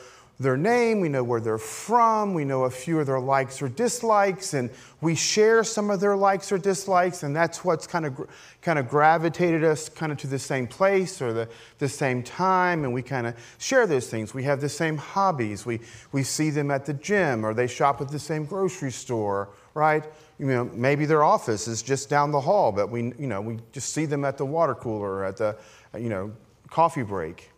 their 0.43 0.57
name, 0.57 0.99
we 0.99 1.09
know 1.09 1.23
where 1.23 1.41
they're 1.41 1.57
from, 1.57 2.33
we 2.33 2.45
know 2.45 2.65
a 2.65 2.69
few 2.69 2.99
of 2.99 3.07
their 3.07 3.19
likes 3.19 3.61
or 3.61 3.69
dislikes, 3.69 4.53
and 4.53 4.69
we 5.01 5.15
share 5.15 5.63
some 5.63 5.89
of 5.89 5.99
their 5.99 6.15
likes 6.15 6.51
or 6.51 6.57
dislikes, 6.57 7.23
and 7.23 7.35
that's 7.35 7.65
what's 7.65 7.87
kind 7.87 8.05
of 8.05 8.27
kind 8.61 8.77
of 8.77 8.87
gravitated 8.87 9.63
us 9.63 9.89
kind 9.89 10.11
of 10.11 10.17
to 10.19 10.27
the 10.27 10.37
same 10.37 10.67
place 10.67 11.21
or 11.21 11.33
the, 11.33 11.49
the 11.79 11.89
same 11.89 12.21
time, 12.21 12.83
and 12.83 12.93
we 12.93 13.01
kind 13.01 13.25
of 13.25 13.35
share 13.57 13.87
those 13.87 14.07
things. 14.07 14.33
We 14.33 14.43
have 14.43 14.61
the 14.61 14.69
same 14.69 14.97
hobbies. 14.97 15.65
We, 15.65 15.79
we 16.11 16.23
see 16.23 16.49
them 16.49 16.69
at 16.69 16.85
the 16.85 16.93
gym, 16.93 17.45
or 17.45 17.53
they 17.53 17.67
shop 17.67 17.99
at 18.01 18.09
the 18.09 18.19
same 18.19 18.45
grocery 18.45 18.91
store, 18.91 19.49
right? 19.73 20.03
You 20.37 20.47
know, 20.47 20.65
maybe 20.65 21.05
their 21.05 21.23
office 21.23 21.67
is 21.67 21.81
just 21.81 22.09
down 22.09 22.31
the 22.31 22.41
hall, 22.41 22.71
but 22.71 22.89
we, 22.89 23.13
you 23.17 23.27
know, 23.27 23.41
we 23.41 23.59
just 23.71 23.93
see 23.93 24.05
them 24.05 24.25
at 24.25 24.37
the 24.37 24.45
water 24.45 24.75
cooler 24.75 25.11
or 25.11 25.25
at 25.25 25.37
the, 25.37 25.57
you 25.97 26.09
know, 26.09 26.31
coffee 26.69 27.03
break. 27.03 27.49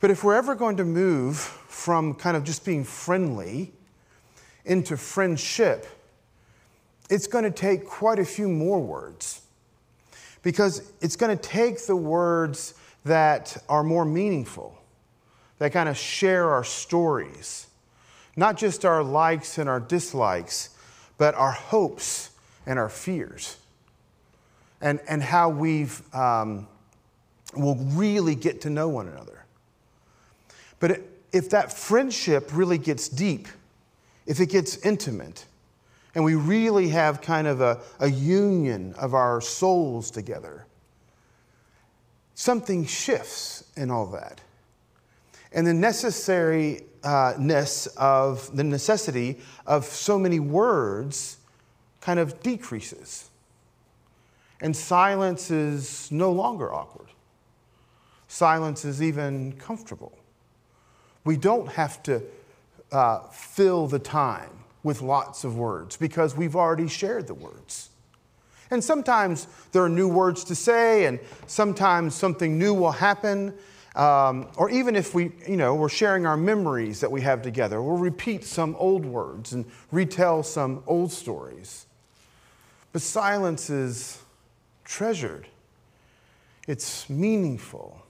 But 0.00 0.10
if 0.10 0.22
we're 0.22 0.34
ever 0.34 0.54
going 0.54 0.76
to 0.76 0.84
move 0.84 1.36
from 1.38 2.14
kind 2.14 2.36
of 2.36 2.44
just 2.44 2.64
being 2.64 2.84
friendly 2.84 3.72
into 4.64 4.96
friendship, 4.96 5.86
it's 7.08 7.26
going 7.26 7.44
to 7.44 7.50
take 7.50 7.86
quite 7.86 8.18
a 8.18 8.24
few 8.24 8.48
more 8.48 8.80
words. 8.80 9.42
Because 10.42 10.92
it's 11.00 11.16
going 11.16 11.36
to 11.36 11.42
take 11.42 11.86
the 11.86 11.96
words 11.96 12.74
that 13.04 13.56
are 13.68 13.82
more 13.82 14.04
meaningful, 14.04 14.76
that 15.58 15.72
kind 15.72 15.88
of 15.88 15.96
share 15.96 16.50
our 16.50 16.64
stories, 16.64 17.68
not 18.36 18.56
just 18.56 18.84
our 18.84 19.02
likes 19.02 19.58
and 19.58 19.68
our 19.68 19.80
dislikes, 19.80 20.70
but 21.16 21.34
our 21.34 21.52
hopes 21.52 22.30
and 22.66 22.78
our 22.78 22.88
fears, 22.88 23.56
and, 24.80 25.00
and 25.08 25.22
how 25.22 25.48
we've 25.48 26.02
um, 26.14 26.66
will 27.56 27.76
really 27.76 28.34
get 28.34 28.60
to 28.60 28.70
know 28.70 28.88
one 28.88 29.08
another. 29.08 29.45
But 30.78 31.00
if 31.32 31.50
that 31.50 31.72
friendship 31.72 32.50
really 32.52 32.78
gets 32.78 33.08
deep, 33.08 33.48
if 34.26 34.40
it 34.40 34.50
gets 34.50 34.76
intimate, 34.78 35.44
and 36.14 36.24
we 36.24 36.34
really 36.34 36.88
have 36.88 37.20
kind 37.20 37.46
of 37.46 37.60
a, 37.60 37.80
a 38.00 38.10
union 38.10 38.94
of 38.94 39.14
our 39.14 39.40
souls 39.40 40.10
together, 40.10 40.66
something 42.34 42.84
shifts 42.86 43.62
in 43.76 43.90
all 43.90 44.06
that. 44.06 44.40
And 45.52 45.66
the 45.66 45.72
necessariness 45.72 47.88
of 47.96 48.56
the 48.56 48.64
necessity 48.64 49.40
of 49.66 49.84
so 49.84 50.18
many 50.18 50.40
words 50.40 51.36
kind 52.00 52.18
of 52.18 52.42
decreases. 52.42 53.30
And 54.60 54.76
silence 54.76 55.50
is 55.50 56.10
no 56.10 56.32
longer 56.32 56.72
awkward. 56.72 57.08
Silence 58.28 58.84
is 58.84 59.02
even 59.02 59.52
comfortable. 59.52 60.18
We 61.26 61.36
don't 61.36 61.68
have 61.72 62.02
to 62.04 62.22
uh, 62.92 63.18
fill 63.28 63.88
the 63.88 63.98
time 63.98 64.50
with 64.82 65.02
lots 65.02 65.42
of 65.42 65.58
words 65.58 65.96
because 65.96 66.36
we've 66.36 66.54
already 66.54 66.88
shared 66.88 67.26
the 67.26 67.34
words. 67.34 67.90
And 68.70 68.82
sometimes 68.82 69.48
there 69.72 69.82
are 69.82 69.88
new 69.88 70.08
words 70.08 70.44
to 70.44 70.54
say, 70.54 71.06
and 71.06 71.18
sometimes 71.48 72.14
something 72.14 72.58
new 72.58 72.72
will 72.72 72.92
happen. 72.92 73.52
Um, 73.96 74.48
or 74.56 74.70
even 74.70 74.94
if 74.94 75.14
we, 75.14 75.32
you 75.48 75.56
know, 75.56 75.74
we're 75.74 75.88
sharing 75.88 76.26
our 76.26 76.36
memories 76.36 77.00
that 77.00 77.10
we 77.10 77.22
have 77.22 77.42
together, 77.42 77.82
we'll 77.82 77.96
repeat 77.96 78.44
some 78.44 78.76
old 78.78 79.04
words 79.04 79.52
and 79.52 79.64
retell 79.90 80.44
some 80.44 80.84
old 80.86 81.10
stories. 81.10 81.86
But 82.92 83.02
silence 83.02 83.68
is 83.68 84.22
treasured, 84.84 85.48
it's 86.68 87.10
meaningful. 87.10 88.05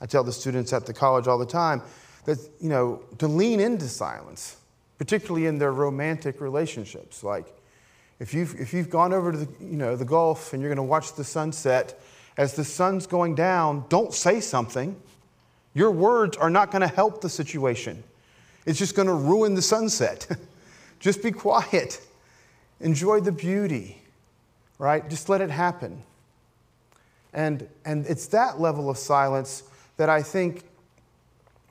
I 0.00 0.06
tell 0.06 0.24
the 0.24 0.32
students 0.32 0.72
at 0.72 0.86
the 0.86 0.92
college 0.92 1.26
all 1.26 1.38
the 1.38 1.46
time 1.46 1.82
that, 2.24 2.38
you 2.60 2.68
know, 2.68 3.02
to 3.18 3.28
lean 3.28 3.60
into 3.60 3.88
silence, 3.88 4.56
particularly 4.98 5.46
in 5.46 5.58
their 5.58 5.72
romantic 5.72 6.40
relationships. 6.40 7.22
Like, 7.22 7.46
if 8.20 8.32
you've, 8.32 8.58
if 8.60 8.72
you've 8.72 8.90
gone 8.90 9.12
over 9.12 9.32
to 9.32 9.38
the, 9.38 9.48
you 9.60 9.76
know, 9.76 9.96
the 9.96 10.04
Gulf 10.04 10.52
and 10.52 10.62
you're 10.62 10.70
going 10.70 10.76
to 10.76 10.82
watch 10.82 11.14
the 11.14 11.24
sunset, 11.24 12.00
as 12.36 12.54
the 12.54 12.64
sun's 12.64 13.06
going 13.06 13.34
down, 13.34 13.84
don't 13.88 14.12
say 14.12 14.40
something. 14.40 14.96
Your 15.74 15.90
words 15.90 16.36
are 16.36 16.50
not 16.50 16.70
going 16.70 16.82
to 16.82 16.88
help 16.88 17.20
the 17.20 17.28
situation. 17.28 18.02
It's 18.66 18.78
just 18.78 18.96
going 18.96 19.08
to 19.08 19.14
ruin 19.14 19.54
the 19.54 19.62
sunset. 19.62 20.26
just 21.00 21.22
be 21.22 21.30
quiet. 21.30 22.00
Enjoy 22.80 23.20
the 23.20 23.32
beauty, 23.32 24.00
right? 24.78 25.08
Just 25.08 25.28
let 25.28 25.40
it 25.40 25.50
happen. 25.50 26.02
And, 27.32 27.68
and 27.84 28.06
it's 28.06 28.28
that 28.28 28.60
level 28.60 28.88
of 28.88 28.96
silence 28.96 29.64
that 29.96 30.08
I 30.08 30.22
think 30.22 30.62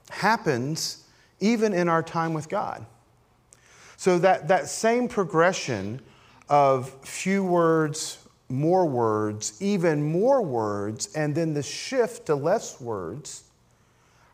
happens 0.10 1.04
even 1.40 1.74
in 1.74 1.90
our 1.90 2.04
time 2.04 2.34
with 2.34 2.50
God. 2.50 2.86
So 3.98 4.20
that, 4.20 4.48
that 4.48 4.68
same 4.68 5.08
progression 5.08 6.02
of 6.50 6.94
few 7.06 7.44
words, 7.44 8.20
more 8.50 8.86
words, 8.86 9.62
even 9.62 10.04
more 10.04 10.42
words, 10.42 11.14
and 11.16 11.34
then 11.34 11.54
the 11.54 11.64
shift 11.64 12.28
to 12.28 12.36
less 12.36 12.80
words, 12.80 13.44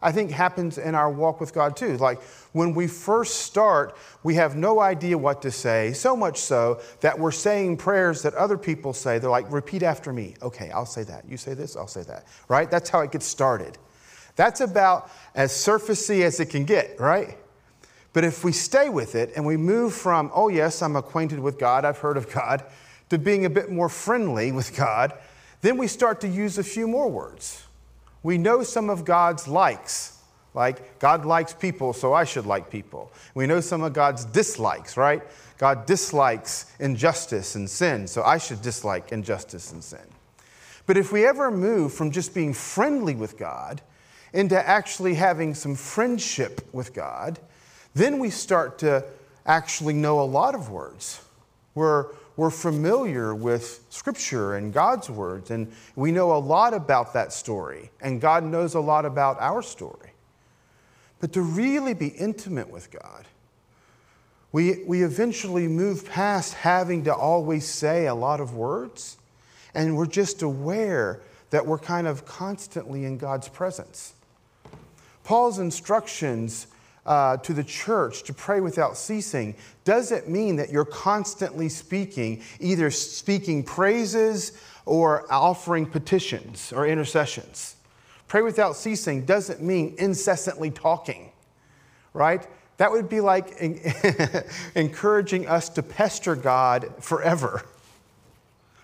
I 0.01 0.11
think 0.11 0.31
happens 0.31 0.77
in 0.77 0.95
our 0.95 1.11
walk 1.11 1.39
with 1.39 1.53
God 1.53 1.75
too. 1.75 1.97
Like 1.97 2.21
when 2.53 2.73
we 2.73 2.87
first 2.87 3.41
start, 3.41 3.97
we 4.23 4.35
have 4.35 4.55
no 4.55 4.79
idea 4.79 5.17
what 5.17 5.41
to 5.41 5.51
say, 5.51 5.93
so 5.93 6.15
much 6.15 6.39
so 6.39 6.81
that 7.01 7.17
we're 7.17 7.31
saying 7.31 7.77
prayers 7.77 8.21
that 8.21 8.33
other 8.35 8.57
people 8.57 8.93
say. 8.93 9.19
They're 9.19 9.29
like, 9.29 9.51
repeat 9.51 9.83
after 9.83 10.13
me. 10.13 10.35
Okay, 10.41 10.71
I'll 10.71 10.85
say 10.85 11.03
that. 11.03 11.25
You 11.29 11.37
say 11.37 11.53
this, 11.53 11.75
I'll 11.75 11.87
say 11.87 12.03
that. 12.03 12.25
Right? 12.47 12.71
That's 12.71 12.89
how 12.89 13.01
it 13.01 13.11
gets 13.11 13.25
started. 13.25 13.77
That's 14.35 14.61
about 14.61 15.11
as 15.35 15.51
surfacey 15.51 16.21
as 16.21 16.39
it 16.39 16.45
can 16.45 16.63
get, 16.63 16.99
right? 16.99 17.37
But 18.13 18.23
if 18.23 18.43
we 18.43 18.51
stay 18.51 18.89
with 18.89 19.15
it 19.15 19.33
and 19.35 19.45
we 19.45 19.57
move 19.57 19.93
from, 19.93 20.31
oh, 20.33 20.47
yes, 20.47 20.81
I'm 20.81 20.95
acquainted 20.95 21.39
with 21.39 21.59
God, 21.59 21.85
I've 21.85 21.97
heard 21.97 22.17
of 22.17 22.31
God, 22.31 22.63
to 23.09 23.17
being 23.17 23.45
a 23.45 23.49
bit 23.49 23.71
more 23.71 23.89
friendly 23.89 24.51
with 24.51 24.75
God, 24.75 25.13
then 25.61 25.77
we 25.77 25.87
start 25.87 26.21
to 26.21 26.27
use 26.27 26.57
a 26.57 26.63
few 26.63 26.87
more 26.87 27.09
words. 27.09 27.63
We 28.23 28.37
know 28.37 28.63
some 28.63 28.89
of 28.89 29.05
God's 29.05 29.47
likes, 29.47 30.17
like 30.53 30.99
God 30.99 31.25
likes 31.25 31.53
people, 31.53 31.93
so 31.93 32.13
I 32.13 32.23
should 32.23 32.45
like 32.45 32.69
people. 32.69 33.11
We 33.33 33.47
know 33.47 33.61
some 33.61 33.81
of 33.81 33.93
God's 33.93 34.25
dislikes, 34.25 34.97
right? 34.97 35.21
God 35.57 35.85
dislikes 35.85 36.65
injustice 36.79 37.55
and 37.55 37.69
sin, 37.69 38.07
so 38.07 38.23
I 38.23 38.37
should 38.37 38.61
dislike 38.61 39.11
injustice 39.11 39.71
and 39.71 39.83
sin. 39.83 40.05
But 40.85 40.97
if 40.97 41.11
we 41.11 41.25
ever 41.25 41.51
move 41.51 41.93
from 41.93 42.11
just 42.11 42.33
being 42.33 42.53
friendly 42.53 43.13
with 43.13 43.37
God 43.37 43.81
into 44.33 44.57
actually 44.67 45.13
having 45.15 45.53
some 45.53 45.75
friendship 45.75 46.67
with 46.73 46.93
God, 46.93 47.39
then 47.93 48.19
we 48.19 48.29
start 48.29 48.79
to 48.79 49.05
actually 49.45 49.93
know 49.93 50.19
a 50.19 50.23
lot 50.23 50.55
of 50.55 50.69
words. 50.69 51.21
We're, 51.75 52.07
we're 52.39 52.49
familiar 52.49 53.35
with 53.35 53.83
Scripture 53.89 54.55
and 54.55 54.71
God's 54.71 55.09
words, 55.09 55.51
and 55.51 55.69
we 55.97 56.13
know 56.13 56.31
a 56.31 56.39
lot 56.39 56.73
about 56.73 57.11
that 57.11 57.33
story, 57.33 57.91
and 57.99 58.21
God 58.21 58.45
knows 58.45 58.75
a 58.75 58.79
lot 58.79 59.03
about 59.03 59.35
our 59.41 59.61
story. 59.61 60.11
But 61.19 61.33
to 61.33 61.41
really 61.41 61.93
be 61.93 62.07
intimate 62.07 62.69
with 62.69 62.91
God, 62.91 63.25
we, 64.53 64.85
we 64.85 65.03
eventually 65.03 65.67
move 65.67 66.05
past 66.05 66.53
having 66.53 67.03
to 67.03 67.13
always 67.13 67.67
say 67.67 68.07
a 68.07 68.15
lot 68.15 68.39
of 68.39 68.55
words, 68.55 69.17
and 69.73 69.97
we're 69.97 70.05
just 70.05 70.41
aware 70.41 71.19
that 71.49 71.65
we're 71.65 71.77
kind 71.77 72.07
of 72.07 72.25
constantly 72.25 73.03
in 73.03 73.17
God's 73.17 73.49
presence. 73.49 74.13
Paul's 75.25 75.59
instructions 75.59 76.67
uh, 77.09 77.37
to 77.37 77.55
the 77.55 77.63
church 77.63 78.21
to 78.21 78.33
pray 78.33 78.61
without 78.61 78.95
ceasing 78.95 79.55
doesn't 79.83 80.29
mean 80.29 80.55
that 80.57 80.69
you're 80.69 80.85
constantly 80.85 81.67
speaking, 81.67 82.43
either 82.59 82.91
speaking 82.91 83.63
praises 83.63 84.51
or 84.85 85.25
offering 85.33 85.87
petitions 85.87 86.71
or 86.71 86.85
intercessions. 86.85 87.75
Pray 88.27 88.43
without 88.43 88.75
ceasing 88.75 89.25
doesn't 89.25 89.59
mean 89.59 89.95
incessantly 89.97 90.69
talking, 90.69 91.31
right? 92.13 92.45
That 92.77 92.91
would 92.91 93.09
be 93.09 93.21
like 93.21 93.57
encouraging 94.75 95.47
us 95.47 95.67
to 95.69 95.81
pester 95.81 96.35
God 96.35 96.93
forever. 96.99 97.65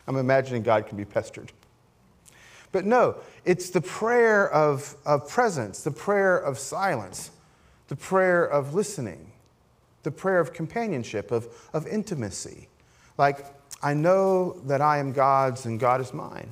I'm 0.07 0.17
imagining 0.17 0.63
God 0.63 0.87
can 0.87 0.97
be 0.97 1.05
pestered. 1.05 1.51
But 2.71 2.85
no, 2.85 3.17
it's 3.45 3.69
the 3.69 3.81
prayer 3.81 4.51
of, 4.51 4.95
of 5.05 5.29
presence, 5.29 5.83
the 5.83 5.91
prayer 5.91 6.35
of 6.35 6.57
silence, 6.57 7.29
the 7.87 7.95
prayer 7.95 8.43
of 8.43 8.73
listening, 8.73 9.31
the 10.03 10.11
prayer 10.11 10.39
of 10.39 10.53
companionship, 10.53 11.31
of, 11.31 11.47
of 11.73 11.87
intimacy. 11.87 12.67
Like, 13.17 13.45
I 13.81 13.93
know 13.93 14.59
that 14.65 14.81
I 14.81 14.97
am 14.97 15.11
God's 15.11 15.65
and 15.65 15.79
God 15.79 16.01
is 16.01 16.13
mine. 16.13 16.51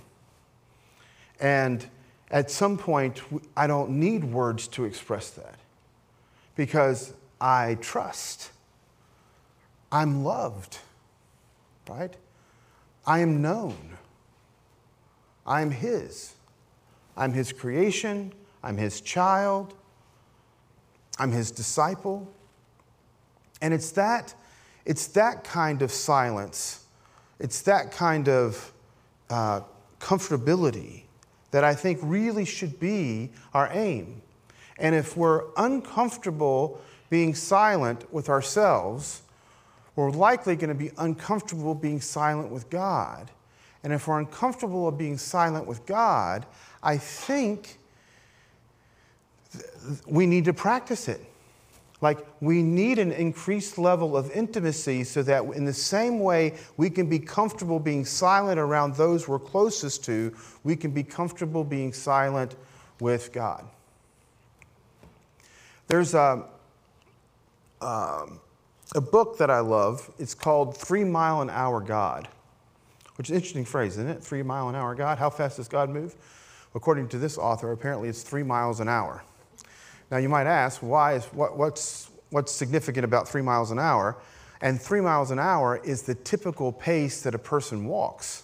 And 1.39 1.85
at 2.29 2.49
some 2.49 2.77
point, 2.77 3.21
I 3.55 3.67
don't 3.67 3.91
need 3.91 4.23
words 4.23 4.67
to 4.69 4.85
express 4.85 5.29
that 5.31 5.55
because 6.55 7.13
I 7.39 7.77
trust. 7.81 8.51
I'm 9.91 10.23
loved, 10.23 10.79
right? 11.87 12.13
I 13.05 13.19
am 13.19 13.41
known. 13.41 13.97
I'm 15.45 15.71
His. 15.71 16.33
I'm 17.17 17.33
His 17.33 17.51
creation. 17.51 18.33
I'm 18.63 18.77
His 18.77 19.01
child. 19.01 19.73
I'm 21.19 21.31
His 21.31 21.51
disciple. 21.51 22.31
And 23.61 23.73
it's 23.73 23.91
that, 23.91 24.33
it's 24.85 25.07
that 25.07 25.43
kind 25.43 25.81
of 25.81 25.91
silence, 25.91 26.85
it's 27.39 27.61
that 27.61 27.91
kind 27.91 28.27
of 28.27 28.73
uh, 29.29 29.61
comfortability 29.99 31.03
that 31.51 31.63
I 31.63 31.75
think 31.75 31.99
really 32.01 32.45
should 32.45 32.79
be 32.79 33.31
our 33.53 33.69
aim. 33.71 34.21
And 34.77 34.95
if 34.95 35.15
we're 35.15 35.43
uncomfortable 35.55 36.81
being 37.09 37.35
silent 37.35 38.11
with 38.11 38.27
ourselves, 38.27 39.21
we're 39.95 40.09
likely 40.09 40.55
going 40.55 40.69
to 40.69 40.75
be 40.75 40.91
uncomfortable 40.97 41.75
being 41.75 42.01
silent 42.01 42.49
with 42.49 42.69
God. 42.69 43.29
And 43.83 43.93
if 43.93 44.07
we're 44.07 44.19
uncomfortable 44.19 44.87
of 44.87 44.97
being 44.97 45.17
silent 45.17 45.67
with 45.67 45.85
God, 45.85 46.45
I 46.81 46.97
think 46.97 47.77
we 50.05 50.25
need 50.25 50.45
to 50.45 50.53
practice 50.53 51.07
it. 51.07 51.21
Like, 52.01 52.25
we 52.41 52.61
need 52.61 52.99
an 52.99 53.13
increased 53.13 53.77
level 53.77 54.17
of 54.17 54.29
intimacy 54.31 55.05
so 55.05 55.23
that, 55.23 55.43
in 55.45 55.63
the 55.63 55.73
same 55.73 56.19
way 56.19 56.55
we 56.75 56.89
can 56.89 57.07
be 57.07 57.17
comfortable 57.17 57.79
being 57.79 58.03
silent 58.03 58.59
around 58.59 58.95
those 58.95 59.27
we're 59.27 59.39
closest 59.39 60.03
to, 60.05 60.35
we 60.65 60.75
can 60.75 60.91
be 60.91 61.03
comfortable 61.03 61.63
being 61.63 61.93
silent 61.93 62.55
with 62.99 63.31
God. 63.31 63.65
There's 65.87 66.13
a, 66.13 66.45
um, 67.81 68.39
a 68.95 69.01
book 69.01 69.37
that 69.37 69.49
I 69.49 69.59
love. 69.59 70.11
It's 70.19 70.33
called 70.35 70.75
Three 70.75 71.05
Mile 71.05 71.41
an 71.41 71.49
Hour 71.49 71.79
God, 71.79 72.27
which 73.15 73.27
is 73.27 73.31
an 73.31 73.35
interesting 73.37 73.65
phrase, 73.65 73.93
isn't 73.93 74.09
it? 74.09 74.21
Three 74.21 74.43
mile 74.43 74.67
an 74.69 74.75
hour 74.75 74.93
God. 74.95 75.17
How 75.17 75.29
fast 75.29 75.57
does 75.57 75.67
God 75.67 75.89
move? 75.89 76.15
According 76.75 77.07
to 77.09 77.17
this 77.17 77.37
author, 77.37 77.71
apparently 77.71 78.09
it's 78.09 78.23
three 78.23 78.43
miles 78.43 78.79
an 78.79 78.89
hour. 78.89 79.23
Now 80.13 80.19
you 80.19 80.29
might 80.29 80.45
ask, 80.45 80.83
why 80.83 81.13
is, 81.15 81.25
what, 81.33 81.57
what's, 81.57 82.11
what's 82.29 82.51
significant 82.51 83.03
about 83.03 83.27
three 83.27 83.41
miles 83.41 83.71
an 83.71 83.79
hour? 83.79 84.15
And 84.61 84.79
three 84.79 85.01
miles 85.01 85.31
an 85.31 85.39
hour 85.39 85.81
is 85.83 86.03
the 86.03 86.13
typical 86.13 86.71
pace 86.71 87.23
that 87.23 87.33
a 87.33 87.39
person 87.39 87.85
walks. 87.85 88.43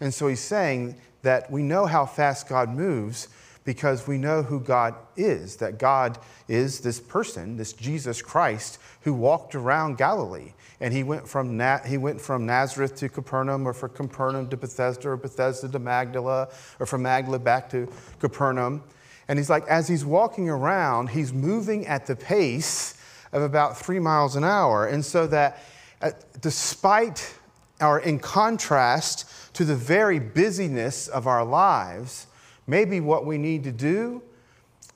And 0.00 0.12
so 0.12 0.26
he's 0.26 0.40
saying 0.40 0.96
that 1.22 1.48
we 1.48 1.62
know 1.62 1.86
how 1.86 2.04
fast 2.04 2.48
God 2.48 2.70
moves 2.70 3.28
because 3.62 4.08
we 4.08 4.18
know 4.18 4.42
who 4.42 4.58
God 4.58 4.96
is, 5.16 5.54
that 5.58 5.78
God 5.78 6.18
is 6.48 6.80
this 6.80 6.98
person, 6.98 7.56
this 7.56 7.72
Jesus 7.72 8.20
Christ, 8.20 8.80
who 9.02 9.14
walked 9.14 9.54
around 9.54 9.96
Galilee. 9.96 10.54
And 10.80 10.92
he 10.92 11.04
went 11.04 11.28
from, 11.28 11.56
Na- 11.56 11.84
he 11.84 11.98
went 11.98 12.20
from 12.20 12.46
Nazareth 12.46 12.96
to 12.96 13.08
Capernaum, 13.08 13.64
or 13.68 13.74
from 13.74 13.90
Capernaum 13.90 14.48
to 14.50 14.56
Bethesda, 14.56 15.10
or 15.10 15.16
Bethesda 15.16 15.68
to 15.68 15.78
Magdala, 15.78 16.48
or 16.80 16.86
from 16.86 17.02
Magdala 17.02 17.38
back 17.38 17.70
to 17.70 17.88
Capernaum. 18.18 18.82
And 19.28 19.38
he's 19.38 19.50
like, 19.50 19.66
as 19.66 19.88
he's 19.88 20.04
walking 20.04 20.48
around, 20.48 21.08
he's 21.08 21.32
moving 21.32 21.86
at 21.86 22.06
the 22.06 22.16
pace 22.16 22.94
of 23.32 23.42
about 23.42 23.76
three 23.76 23.98
miles 23.98 24.36
an 24.36 24.44
hour. 24.44 24.86
And 24.86 25.04
so 25.04 25.26
that 25.28 25.62
uh, 26.02 26.10
despite 26.40 27.34
or 27.80 28.00
in 28.00 28.18
contrast 28.18 29.54
to 29.54 29.64
the 29.64 29.74
very 29.74 30.18
busyness 30.18 31.08
of 31.08 31.26
our 31.26 31.44
lives, 31.44 32.26
Maybe 32.66 33.00
what 33.00 33.26
we 33.26 33.38
need 33.38 33.64
to 33.64 33.72
do 33.72 34.22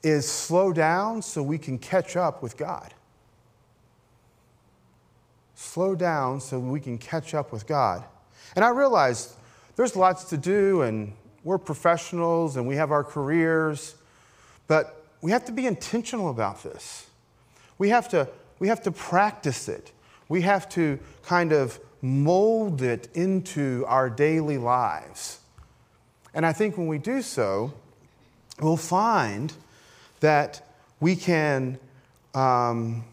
is 0.01 0.29
slow 0.29 0.73
down 0.73 1.21
so 1.21 1.43
we 1.43 1.57
can 1.57 1.77
catch 1.77 2.15
up 2.15 2.41
with 2.41 2.57
God. 2.57 2.93
Slow 5.55 5.93
down 5.93 6.39
so 6.39 6.57
we 6.57 6.79
can 6.79 6.97
catch 6.97 7.33
up 7.33 7.51
with 7.51 7.67
God. 7.67 8.03
And 8.55 8.65
I 8.65 8.69
realize 8.69 9.35
there's 9.75 9.95
lots 9.95 10.25
to 10.25 10.37
do, 10.37 10.81
and 10.81 11.13
we're 11.43 11.57
professionals 11.57 12.55
and 12.55 12.67
we 12.67 12.75
have 12.75 12.91
our 12.91 13.03
careers, 13.03 13.95
but 14.69 15.03
we 15.21 15.31
have 15.31 15.43
to 15.45 15.51
be 15.51 15.65
intentional 15.65 16.29
about 16.29 16.63
this. 16.63 17.07
We 17.79 17.89
have 17.89 18.07
to, 18.09 18.29
we 18.59 18.69
have 18.69 18.83
to 18.83 18.91
practice 18.91 19.67
it. 19.67 19.91
We 20.29 20.43
have 20.43 20.69
to 20.69 20.99
kind 21.23 21.51
of 21.51 21.79
mold 22.01 22.81
it 22.83 23.09
into 23.15 23.83
our 23.87 24.09
daily 24.09 24.59
lives. 24.59 25.39
And 26.33 26.45
I 26.45 26.53
think 26.53 26.77
when 26.77 26.87
we 26.87 26.99
do 26.99 27.23
so, 27.23 27.73
we'll 28.61 28.77
find 28.77 29.51
that 30.19 30.61
we 30.99 31.15
can 31.15 31.79
um, 32.35 33.03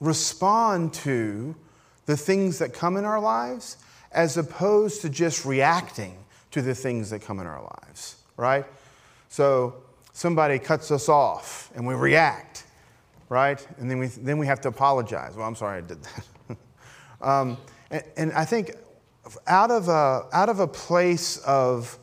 respond 0.00 0.94
to 0.94 1.54
the 2.06 2.16
things 2.16 2.58
that 2.58 2.74
come 2.74 2.96
in 2.96 3.04
our 3.04 3.20
lives 3.20 3.76
as 4.10 4.36
opposed 4.36 5.00
to 5.02 5.08
just 5.08 5.44
reacting 5.44 6.16
to 6.50 6.60
the 6.60 6.74
things 6.74 7.10
that 7.10 7.20
come 7.20 7.38
in 7.38 7.46
our 7.46 7.62
lives, 7.62 8.16
right? 8.36 8.66
So 9.28 9.76
somebody 10.12 10.58
cuts 10.58 10.90
us 10.90 11.08
off 11.08 11.70
and 11.74 11.86
we 11.86 11.94
react, 11.94 12.64
right? 13.28 13.66
And 13.78 13.90
then 13.90 13.98
we, 13.98 14.06
then 14.06 14.38
we 14.38 14.46
have 14.46 14.60
to 14.62 14.68
apologize. 14.68 15.36
Well, 15.36 15.46
I'm 15.46 15.56
sorry 15.56 15.78
I 15.78 15.80
did 15.80 15.98
that. 16.02 16.56
um, 17.20 17.56
and, 17.90 18.04
and 18.16 18.32
I 18.32 18.44
think 18.44 18.72
out 19.46 19.70
of 19.70 19.88
a, 19.88 20.26
out 20.32 20.48
of 20.48 20.60
a 20.60 20.66
place 20.66 21.38
of 21.38 21.98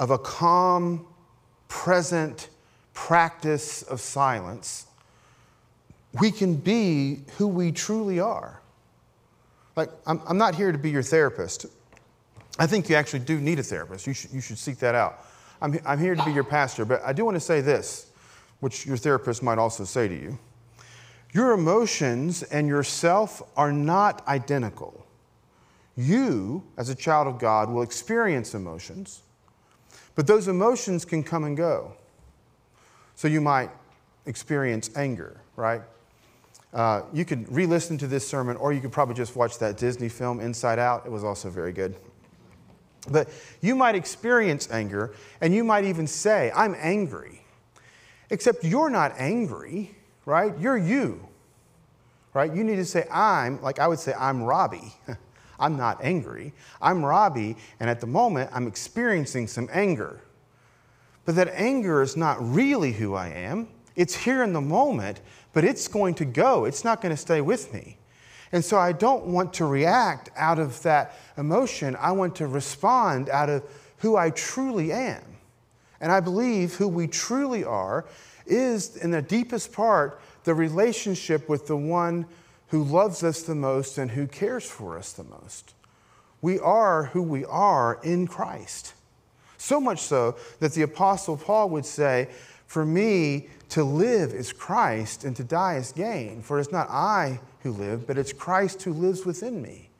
of 0.00 0.10
a 0.10 0.18
calm, 0.18 1.06
present 1.68 2.48
practice 2.94 3.82
of 3.82 4.00
silence, 4.00 4.86
we 6.18 6.32
can 6.32 6.54
be 6.54 7.20
who 7.36 7.46
we 7.46 7.70
truly 7.70 8.18
are. 8.18 8.60
Like, 9.76 9.90
I'm, 10.06 10.22
I'm 10.26 10.38
not 10.38 10.54
here 10.54 10.72
to 10.72 10.78
be 10.78 10.90
your 10.90 11.02
therapist. 11.02 11.66
I 12.58 12.66
think 12.66 12.88
you 12.88 12.96
actually 12.96 13.20
do 13.20 13.38
need 13.38 13.58
a 13.58 13.62
therapist. 13.62 14.06
You 14.06 14.14
should, 14.14 14.32
you 14.32 14.40
should 14.40 14.58
seek 14.58 14.78
that 14.78 14.94
out. 14.94 15.24
I'm, 15.60 15.78
I'm 15.84 15.98
here 15.98 16.14
to 16.14 16.24
be 16.24 16.32
your 16.32 16.44
pastor, 16.44 16.84
but 16.84 17.02
I 17.04 17.12
do 17.12 17.24
want 17.24 17.36
to 17.36 17.40
say 17.40 17.60
this, 17.60 18.10
which 18.60 18.86
your 18.86 18.96
therapist 18.96 19.42
might 19.42 19.58
also 19.58 19.84
say 19.84 20.08
to 20.08 20.14
you. 20.14 20.38
Your 21.32 21.52
emotions 21.52 22.42
and 22.42 22.66
yourself 22.66 23.42
are 23.56 23.72
not 23.72 24.26
identical. 24.26 25.06
You, 25.96 26.64
as 26.76 26.88
a 26.88 26.94
child 26.94 27.28
of 27.28 27.38
God, 27.38 27.70
will 27.70 27.82
experience 27.82 28.54
emotions. 28.54 29.22
But 30.14 30.26
those 30.26 30.48
emotions 30.48 31.04
can 31.04 31.22
come 31.22 31.44
and 31.44 31.56
go. 31.56 31.92
So 33.14 33.28
you 33.28 33.40
might 33.40 33.70
experience 34.26 34.90
anger, 34.96 35.40
right? 35.56 35.82
Uh, 36.72 37.02
you 37.12 37.24
could 37.24 37.52
re 37.52 37.66
listen 37.66 37.98
to 37.98 38.06
this 38.06 38.26
sermon, 38.26 38.56
or 38.56 38.72
you 38.72 38.80
could 38.80 38.92
probably 38.92 39.14
just 39.14 39.36
watch 39.36 39.58
that 39.58 39.76
Disney 39.76 40.08
film, 40.08 40.40
Inside 40.40 40.78
Out. 40.78 41.04
It 41.04 41.12
was 41.12 41.24
also 41.24 41.50
very 41.50 41.72
good. 41.72 41.96
But 43.08 43.28
you 43.60 43.74
might 43.74 43.94
experience 43.94 44.70
anger, 44.70 45.14
and 45.40 45.54
you 45.54 45.64
might 45.64 45.84
even 45.84 46.06
say, 46.06 46.52
I'm 46.54 46.76
angry. 46.78 47.44
Except 48.30 48.64
you're 48.64 48.90
not 48.90 49.14
angry, 49.16 49.94
right? 50.26 50.56
You're 50.58 50.76
you, 50.76 51.26
right? 52.34 52.54
You 52.54 52.62
need 52.62 52.76
to 52.76 52.84
say, 52.84 53.06
I'm, 53.10 53.60
like 53.62 53.78
I 53.78 53.88
would 53.88 53.98
say, 53.98 54.12
I'm 54.18 54.42
Robbie. 54.42 54.94
I'm 55.58 55.76
not 55.76 56.02
angry. 56.02 56.52
I'm 56.80 57.04
Robbie, 57.04 57.56
and 57.80 57.90
at 57.90 58.00
the 58.00 58.06
moment, 58.06 58.50
I'm 58.52 58.66
experiencing 58.66 59.46
some 59.46 59.68
anger. 59.72 60.20
But 61.24 61.34
that 61.36 61.48
anger 61.48 62.02
is 62.02 62.16
not 62.16 62.38
really 62.40 62.92
who 62.92 63.14
I 63.14 63.28
am. 63.28 63.68
It's 63.94 64.16
here 64.16 64.42
in 64.42 64.52
the 64.52 64.60
moment, 64.60 65.20
but 65.52 65.64
it's 65.64 65.86
going 65.86 66.14
to 66.14 66.24
go. 66.24 66.64
It's 66.64 66.84
not 66.84 67.02
going 67.02 67.14
to 67.14 67.20
stay 67.20 67.40
with 67.40 67.72
me. 67.74 67.98
And 68.52 68.64
so 68.64 68.78
I 68.78 68.92
don't 68.92 69.26
want 69.26 69.54
to 69.54 69.64
react 69.64 70.30
out 70.36 70.58
of 70.58 70.82
that 70.82 71.16
emotion. 71.36 71.96
I 71.96 72.12
want 72.12 72.36
to 72.36 72.46
respond 72.46 73.28
out 73.28 73.48
of 73.48 73.62
who 73.98 74.16
I 74.16 74.30
truly 74.30 74.92
am. 74.92 75.22
And 76.00 76.10
I 76.10 76.20
believe 76.20 76.74
who 76.74 76.88
we 76.88 77.06
truly 77.06 77.62
are 77.62 78.06
is, 78.46 78.96
in 78.96 79.10
the 79.10 79.22
deepest 79.22 79.72
part, 79.72 80.20
the 80.44 80.54
relationship 80.54 81.48
with 81.48 81.66
the 81.66 81.76
one 81.76 82.26
who 82.68 82.82
loves 82.82 83.22
us 83.22 83.42
the 83.42 83.54
most 83.54 83.98
and 83.98 84.10
who 84.10 84.26
cares 84.26 84.64
for 84.64 84.96
us 84.96 85.12
the 85.12 85.24
most. 85.24 85.74
We 86.40 86.58
are 86.58 87.04
who 87.04 87.22
we 87.22 87.44
are 87.44 88.00
in 88.02 88.26
Christ. 88.26 88.94
So 89.58 89.80
much 89.80 90.00
so 90.00 90.36
that 90.60 90.72
the 90.72 90.82
Apostle 90.82 91.36
Paul 91.36 91.68
would 91.70 91.84
say, 91.84 92.28
For 92.66 92.86
me 92.86 93.48
to 93.70 93.84
live 93.84 94.32
is 94.32 94.52
Christ, 94.52 95.24
and 95.24 95.36
to 95.36 95.44
die 95.44 95.76
is 95.76 95.92
gain. 95.92 96.40
For 96.40 96.58
it's 96.58 96.72
not 96.72 96.88
I 96.88 97.40
who 97.62 97.72
live, 97.72 98.06
but 98.06 98.18
it's 98.18 98.32
Christ 98.32 98.82
who 98.82 98.92
lives 98.92 99.24
within 99.24 99.60
me. 99.60 99.90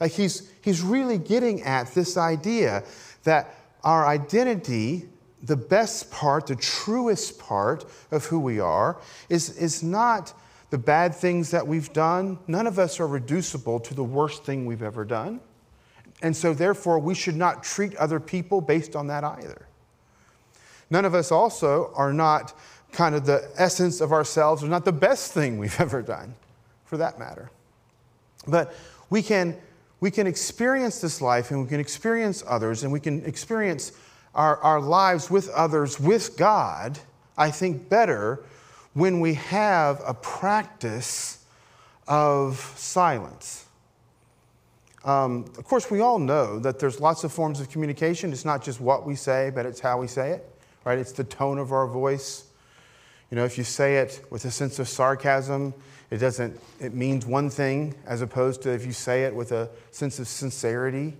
Like 0.00 0.12
he's, 0.12 0.50
he's 0.62 0.82
really 0.82 1.18
getting 1.18 1.62
at 1.62 1.94
this 1.94 2.16
idea 2.16 2.84
that 3.24 3.54
our 3.84 4.06
identity, 4.06 5.08
the 5.42 5.56
best 5.56 6.10
part, 6.10 6.46
the 6.46 6.56
truest 6.56 7.38
part 7.38 7.84
of 8.10 8.24
who 8.26 8.38
we 8.38 8.60
are, 8.60 8.98
is, 9.28 9.56
is 9.56 9.82
not 9.82 10.32
the 10.70 10.78
bad 10.78 11.14
things 11.14 11.50
that 11.50 11.66
we've 11.66 11.92
done. 11.92 12.38
None 12.46 12.66
of 12.66 12.78
us 12.78 13.00
are 13.00 13.06
reducible 13.06 13.80
to 13.80 13.94
the 13.94 14.04
worst 14.04 14.44
thing 14.44 14.66
we've 14.66 14.82
ever 14.82 15.04
done. 15.04 15.40
And 16.20 16.36
so, 16.36 16.52
therefore, 16.52 16.98
we 16.98 17.14
should 17.14 17.36
not 17.36 17.62
treat 17.62 17.94
other 17.96 18.18
people 18.18 18.60
based 18.60 18.96
on 18.96 19.06
that 19.06 19.24
either. 19.24 19.66
None 20.90 21.04
of 21.04 21.14
us 21.14 21.30
also 21.30 21.92
are 21.94 22.12
not 22.12 22.54
kind 22.92 23.14
of 23.14 23.26
the 23.26 23.48
essence 23.56 24.00
of 24.00 24.12
ourselves, 24.12 24.64
or 24.64 24.68
not 24.68 24.84
the 24.84 24.92
best 24.92 25.32
thing 25.32 25.58
we've 25.58 25.80
ever 25.80 26.02
done, 26.02 26.34
for 26.88 26.96
that 26.96 27.18
matter. 27.18 27.50
But 28.46 28.74
we 29.10 29.22
can, 29.22 29.56
we 30.00 30.10
can 30.10 30.26
experience 30.26 31.00
this 31.00 31.20
life 31.20 31.50
and 31.50 31.62
we 31.62 31.68
can 31.68 31.80
experience 31.80 32.42
others 32.46 32.82
and 32.82 32.92
we 32.92 33.00
can 33.00 33.24
experience 33.24 33.92
our, 34.34 34.56
our 34.58 34.80
lives 34.80 35.30
with 35.30 35.48
others, 35.50 36.00
with 36.00 36.36
God, 36.36 36.98
I 37.36 37.50
think, 37.50 37.88
better 37.88 38.42
when 38.94 39.20
we 39.20 39.34
have 39.34 40.02
a 40.06 40.14
practice 40.14 41.44
of 42.06 42.58
silence. 42.76 43.66
Um, 45.04 45.44
of 45.58 45.64
course, 45.64 45.90
we 45.90 46.00
all 46.00 46.18
know 46.18 46.58
that 46.58 46.78
there's 46.78 47.00
lots 47.00 47.22
of 47.22 47.32
forms 47.32 47.60
of 47.60 47.70
communication. 47.70 48.32
It's 48.32 48.44
not 48.44 48.62
just 48.62 48.80
what 48.80 49.06
we 49.06 49.14
say, 49.14 49.50
but 49.54 49.66
it's 49.66 49.80
how 49.80 49.98
we 50.00 50.06
say 50.06 50.30
it, 50.30 50.60
right? 50.84 50.98
It's 50.98 51.12
the 51.12 51.24
tone 51.24 51.58
of 51.58 51.70
our 51.70 51.86
voice. 51.86 52.44
You 53.30 53.36
know, 53.36 53.44
if 53.44 53.58
you 53.58 53.64
say 53.64 53.98
it 53.98 54.24
with 54.30 54.44
a 54.46 54.50
sense 54.50 54.78
of 54.78 54.88
sarcasm, 54.88 55.74
it 56.10 56.18
doesn't, 56.18 56.58
it 56.80 56.94
means 56.94 57.26
one 57.26 57.50
thing 57.50 57.94
as 58.06 58.22
opposed 58.22 58.62
to 58.62 58.70
if 58.70 58.86
you 58.86 58.92
say 58.92 59.24
it 59.24 59.34
with 59.34 59.52
a 59.52 59.68
sense 59.90 60.18
of 60.18 60.26
sincerity. 60.26 61.14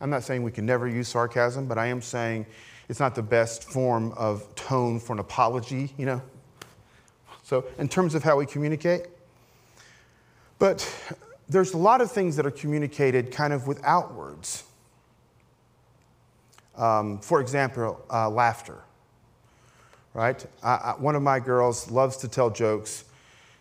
I'm 0.00 0.10
not 0.10 0.22
saying 0.22 0.42
we 0.42 0.52
can 0.52 0.66
never 0.66 0.86
use 0.86 1.08
sarcasm, 1.08 1.66
but 1.66 1.78
I 1.78 1.86
am 1.86 2.02
saying 2.02 2.46
it's 2.88 3.00
not 3.00 3.14
the 3.14 3.22
best 3.22 3.64
form 3.64 4.12
of 4.12 4.54
tone 4.54 5.00
for 5.00 5.14
an 5.14 5.18
apology, 5.18 5.92
you 5.96 6.06
know? 6.06 6.22
So, 7.42 7.64
in 7.78 7.88
terms 7.88 8.14
of 8.14 8.22
how 8.22 8.36
we 8.36 8.44
communicate, 8.44 9.06
but 10.58 10.86
there's 11.48 11.72
a 11.72 11.78
lot 11.78 12.00
of 12.00 12.12
things 12.12 12.36
that 12.36 12.44
are 12.44 12.50
communicated 12.50 13.32
kind 13.32 13.52
of 13.52 13.66
without 13.66 14.14
words. 14.14 14.64
Um, 16.76 17.18
for 17.20 17.40
example, 17.40 18.04
uh, 18.12 18.28
laughter, 18.28 18.78
right? 20.14 20.44
I, 20.62 20.68
I, 20.68 20.94
one 20.98 21.16
of 21.16 21.22
my 21.22 21.40
girls 21.40 21.90
loves 21.90 22.18
to 22.18 22.28
tell 22.28 22.50
jokes. 22.50 23.04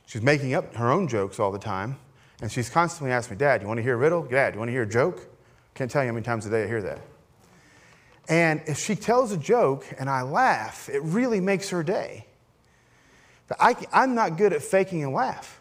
She's 0.07 0.21
making 0.21 0.53
up 0.53 0.73
her 0.75 0.89
own 0.89 1.07
jokes 1.09 1.37
all 1.37 1.51
the 1.51 1.59
time, 1.59 1.97
and 2.41 2.49
she's 2.49 2.69
constantly 2.69 3.11
asking 3.11 3.35
me, 3.35 3.39
Dad, 3.39 3.61
you 3.61 3.67
want 3.67 3.77
to 3.77 3.83
hear 3.83 3.95
a 3.95 3.97
riddle? 3.97 4.23
Dad, 4.23 4.53
you 4.53 4.59
want 4.59 4.69
to 4.69 4.73
hear 4.73 4.83
a 4.83 4.89
joke? 4.89 5.27
Can't 5.75 5.91
tell 5.91 6.01
you 6.01 6.07
how 6.07 6.13
many 6.13 6.23
times 6.23 6.45
a 6.45 6.49
day 6.49 6.63
I 6.63 6.67
hear 6.67 6.81
that. 6.81 7.01
And 8.29 8.61
if 8.67 8.79
she 8.79 8.95
tells 8.95 9.33
a 9.33 9.37
joke 9.37 9.85
and 9.99 10.09
I 10.09 10.21
laugh, 10.21 10.87
it 10.87 11.03
really 11.03 11.41
makes 11.41 11.69
her 11.69 11.83
day. 11.83 12.25
But 13.49 13.57
I, 13.59 13.75
I'm 13.91 14.15
not 14.15 14.37
good 14.37 14.53
at 14.53 14.61
faking 14.61 15.03
a 15.03 15.11
laugh. 15.11 15.59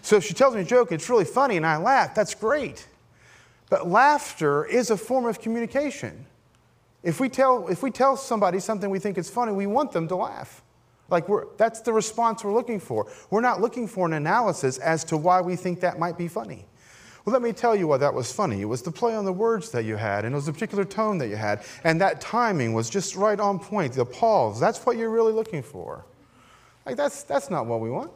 So 0.00 0.16
if 0.16 0.24
she 0.24 0.32
tells 0.32 0.54
me 0.54 0.62
a 0.62 0.64
joke, 0.64 0.90
it's 0.90 1.10
really 1.10 1.26
funny, 1.26 1.58
and 1.58 1.66
I 1.66 1.76
laugh, 1.76 2.14
that's 2.14 2.34
great. 2.34 2.86
But 3.68 3.86
laughter 3.86 4.64
is 4.64 4.88
a 4.88 4.96
form 4.96 5.26
of 5.26 5.42
communication. 5.42 6.24
If 7.02 7.20
we 7.20 7.28
tell, 7.28 7.68
if 7.68 7.82
we 7.82 7.90
tell 7.90 8.16
somebody 8.16 8.60
something 8.60 8.88
we 8.88 8.98
think 8.98 9.18
is 9.18 9.28
funny, 9.28 9.52
we 9.52 9.66
want 9.66 9.92
them 9.92 10.08
to 10.08 10.16
laugh. 10.16 10.62
Like 11.10 11.26
that's 11.56 11.80
the 11.80 11.92
response 11.92 12.44
we're 12.44 12.52
looking 12.52 12.80
for. 12.80 13.10
We're 13.30 13.40
not 13.40 13.60
looking 13.60 13.88
for 13.88 14.06
an 14.06 14.12
analysis 14.12 14.78
as 14.78 15.04
to 15.04 15.16
why 15.16 15.40
we 15.40 15.56
think 15.56 15.80
that 15.80 15.98
might 15.98 16.18
be 16.18 16.28
funny. 16.28 16.66
Well, 17.24 17.32
let 17.34 17.42
me 17.42 17.52
tell 17.52 17.76
you 17.76 17.88
why 17.88 17.98
that 17.98 18.14
was 18.14 18.32
funny. 18.32 18.62
It 18.62 18.64
was 18.64 18.80
the 18.80 18.90
play 18.90 19.14
on 19.14 19.26
the 19.26 19.32
words 19.32 19.70
that 19.72 19.84
you 19.84 19.96
had, 19.96 20.24
and 20.24 20.34
it 20.34 20.36
was 20.36 20.48
a 20.48 20.52
particular 20.52 20.86
tone 20.86 21.18
that 21.18 21.28
you 21.28 21.36
had, 21.36 21.62
and 21.84 22.00
that 22.00 22.22
timing 22.22 22.72
was 22.72 22.88
just 22.88 23.16
right 23.16 23.38
on 23.38 23.58
point. 23.58 23.92
The 23.92 24.06
pause, 24.06 24.58
that's 24.58 24.78
what 24.86 24.96
you're 24.96 25.10
really 25.10 25.34
looking 25.34 25.62
for. 25.62 26.06
Like, 26.86 26.96
that's, 26.96 27.24
that's 27.24 27.50
not 27.50 27.66
what 27.66 27.80
we 27.80 27.90
want. 27.90 28.12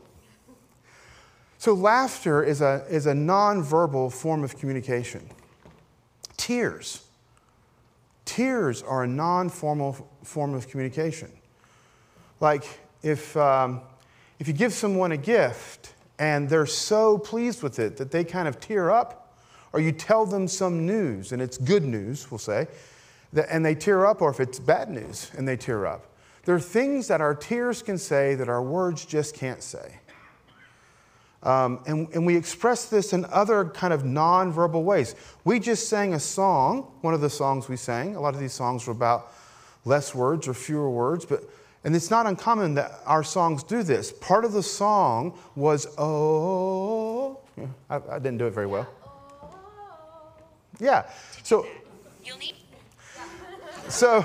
So, 1.59 1.75
laughter 1.75 2.43
is 2.43 2.63
a, 2.63 2.87
is 2.89 3.07
a 3.07 3.13
nonverbal 3.13 4.11
form 4.15 4.45
of 4.45 4.57
communication. 4.57 5.29
Tears. 6.39 7.05
Tears 8.25 8.83
are 8.83 9.03
a 9.03 9.07
non 9.07 9.51
formal 9.51 10.09
form 10.23 10.55
of 10.55 10.69
communication. 10.69 11.31
Like, 12.43 12.65
if, 13.05 13.37
um, 13.37 13.83
if 14.41 14.49
you 14.49 14.53
give 14.53 14.73
someone 14.73 15.13
a 15.13 15.17
gift 15.17 15.95
and 16.19 16.49
they're 16.49 16.67
so 16.67 17.17
pleased 17.17 17.63
with 17.63 17.79
it 17.79 17.97
that 17.99 18.11
they 18.11 18.25
kind 18.25 18.49
of 18.49 18.59
tear 18.59 18.91
up, 18.91 19.39
or 19.73 19.79
you 19.79 19.93
tell 19.93 20.27
them 20.27 20.49
some 20.49 20.85
news 20.85 21.31
and 21.31 21.41
it's 21.41 21.57
good 21.57 21.85
news, 21.85 22.33
we'll 22.33 22.39
say, 22.39 22.67
and 23.49 23.65
they 23.65 23.77
tear 23.77 24.07
up, 24.07 24.21
or 24.21 24.29
if 24.29 24.41
it's 24.41 24.59
bad 24.59 24.91
news 24.91 25.31
and 25.39 25.47
they 25.47 25.57
tear 25.57 25.87
up, 25.87 26.09
there 26.45 26.57
are 26.57 26.61
things 26.61 27.07
that 27.07 27.21
our 27.21 27.33
tears 27.33 27.81
can 27.81 27.97
say 27.97 28.35
that 28.35 28.49
our 28.49 28.61
words 28.61 29.07
just 29.07 29.37
can't 29.37 29.63
say. 29.63 30.01
Um, 31.45 31.79
and, 31.87 32.09
and 32.13 32.27
we 32.27 32.37
express 32.37 32.87
this 32.87 33.13
in 33.13 33.25
other 33.27 33.67
kind 33.67 33.93
of 33.93 34.03
nonverbal 34.03 34.83
ways. 34.83 35.15
We 35.45 35.61
just 35.61 35.89
sang 35.89 36.13
a 36.15 36.21
song, 36.21 36.91
one 37.03 37.15
of 37.15 37.21
the 37.21 37.31
songs 37.31 37.69
we 37.69 37.77
sang. 37.77 38.17
A 38.17 38.21
lot 38.21 38.35
of 38.35 38.41
these 38.41 38.53
songs 38.53 38.89
were 38.89 38.93
about 38.93 39.33
less 39.85 40.13
words 40.13 40.49
or 40.49 40.55
fewer 40.55 40.91
words, 40.91 41.25
but 41.25 41.45
and 41.85 41.97
it's 41.97 42.11
not 42.11 42.27
uncommon 42.27 42.75
that 42.75 43.01
our 43.07 43.25
songs 43.25 43.63
do 43.63 43.83
this. 43.83 44.13
Part 44.13 44.45
of 44.45 44.53
the 44.53 44.63
song 44.63 45.39
was, 45.57 45.87
oh, 45.99 47.39
I, 47.91 47.97
I 47.97 48.19
didn't 48.19 48.39
do 48.39 48.47
it 48.47 48.53
very 48.53 48.67
well. 48.67 48.89
Yeah. 50.79 51.09
So, 51.43 51.67
so 53.89 54.25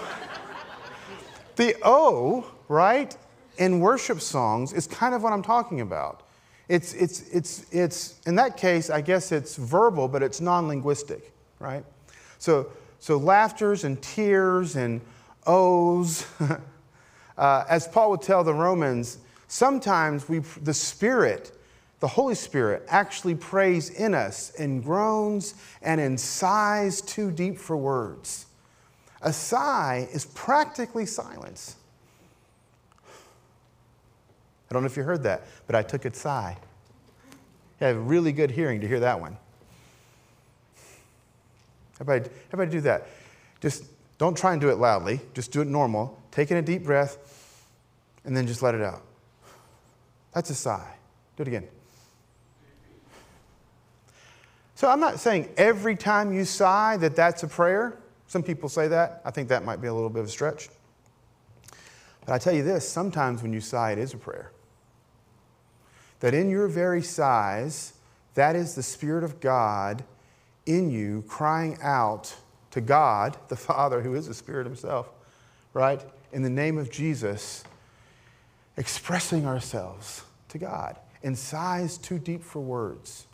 the 1.56 1.76
O, 1.84 2.46
right, 2.67 3.15
in 3.58 3.80
worship 3.80 4.22
songs 4.22 4.74
is 4.74 4.88
kind 4.88 5.15
of 5.15 5.24
what 5.24 5.34
I'm 5.34 5.43
talking 5.43 5.82
about. 5.82 6.24
It's, 6.70 6.93
it's, 6.93 7.22
it's, 7.30 7.65
it's, 7.72 8.20
in 8.26 8.36
that 8.36 8.58
case, 8.58 8.89
I 8.89 9.02
guess 9.02 9.32
it's 9.32 9.56
verbal, 9.56 10.08
but 10.08 10.22
it's 10.22 10.41
non 10.41 10.67
linguistic, 10.67 11.32
right? 11.60 11.84
So, 12.39 12.72
so 13.00 13.17
laughters 13.17 13.84
and 13.84 14.02
tears 14.02 14.76
and 14.76 15.02
O's, 15.46 16.26
uh, 17.38 17.63
as 17.69 17.88
Paul 17.88 18.12
would 18.12 18.21
tell 18.21 18.43
the 18.43 18.54
Romans, 18.54 19.19
sometimes 19.47 20.28
we, 20.28 20.39
the 20.39 20.73
Spirit, 20.73 21.58
the 22.00 22.08
Holy 22.08 22.36
Spirit, 22.36 22.84
actually 22.88 23.36
prays 23.36 23.89
in 23.89 24.13
us 24.13 24.52
in 24.56 24.82
groans 24.82 25.54
and 25.82 26.02
in 26.02 26.17
sighs 26.17 27.02
too 27.02 27.32
deep 27.32 27.58
for 27.58 27.78
words. 27.78 28.45
A 29.21 29.34
sigh 29.34 30.08
is 30.12 30.26
practically 30.26 31.06
silence. 31.06 31.76
I 34.69 34.73
don't 34.73 34.84
know 34.84 34.88
if 34.88 34.97
you 34.97 35.04
heard 35.04 35.23
that, 35.23 35.43
but 35.65 35.76
I 35.76 35.82
took 35.82 36.06
a 36.06 36.13
sigh. 36.13 36.58
You 37.80 37.88
have 37.88 38.10
really 38.10 38.32
good 38.32 38.52
hearing 38.52 38.82
to 38.82 38.88
hear 38.88 39.00
that 39.02 39.19
one. 39.19 39.38
Everybody, 42.00 42.30
everybody 42.52 42.71
do 42.71 42.82
that. 42.82 43.08
Just 43.62 43.86
don't 44.17 44.36
try 44.36 44.51
and 44.51 44.62
do 44.62 44.69
it 44.69 44.77
loudly. 44.77 45.19
Just 45.34 45.51
do 45.51 45.62
it 45.62 45.67
normal. 45.67 46.19
Take 46.32 46.51
in 46.51 46.58
a 46.58 46.62
deep 46.62 46.84
breath 46.84 47.17
and 48.25 48.36
then 48.36 48.47
just 48.47 48.62
let 48.62 48.75
it 48.75 48.82
out. 48.82 49.03
That's 50.34 50.49
a 50.49 50.56
sigh. 50.56 50.95
Do 51.36 51.43
it 51.43 51.47
again. 51.47 51.67
So 54.75 54.88
I'm 54.89 54.99
not 54.99 55.19
saying 55.19 55.49
every 55.58 55.95
time 55.95 56.34
you 56.34 56.45
sigh 56.45 56.97
that 56.97 57.15
that's 57.15 57.43
a 57.43 57.47
prayer. 57.47 57.97
Some 58.27 58.43
people 58.43 58.69
say 58.69 58.88
that. 58.89 59.21
I 59.25 59.32
think 59.32 59.49
that 59.49 59.65
might 59.65 59.82
be 59.82 59.88
a 59.88 59.93
little 59.93 60.10
bit 60.10 60.19
of 60.19 60.27
a 60.27 60.30
stretch. 60.30 60.69
But 62.25 62.34
I 62.34 62.38
tell 62.38 62.53
you 62.53 62.63
this 62.63 62.88
sometimes 62.88 63.41
when 63.41 63.53
you 63.53 63.62
sigh, 63.62 63.93
it 63.93 63.97
is 63.97 64.13
a 64.13 64.17
prayer. 64.17 64.51
That 66.19 66.34
in 66.34 66.49
your 66.49 66.67
very 66.67 67.01
sighs, 67.01 67.93
that 68.34 68.56
is 68.56 68.75
the 68.75 68.84
Spirit 68.84 69.23
of 69.23 69.39
God 69.39 70.03
in 70.65 70.91
you 70.91 71.23
crying 71.27 71.77
out 71.82 72.36
to 72.71 72.82
God, 72.82 73.38
the 73.47 73.56
Father, 73.56 74.01
who 74.01 74.15
is 74.15 74.27
the 74.27 74.34
Spirit 74.34 74.65
Himself, 74.65 75.10
right? 75.73 76.03
In 76.32 76.43
the 76.43 76.49
name 76.49 76.77
of 76.77 76.91
Jesus, 76.91 77.63
expressing 78.75 79.45
ourselves 79.45 80.23
to 80.49 80.58
God 80.58 80.97
in 81.23 81.36
sighs 81.36 81.97
too 81.97 82.19
deep 82.19 82.43
for 82.43 82.62
words. 82.62 83.25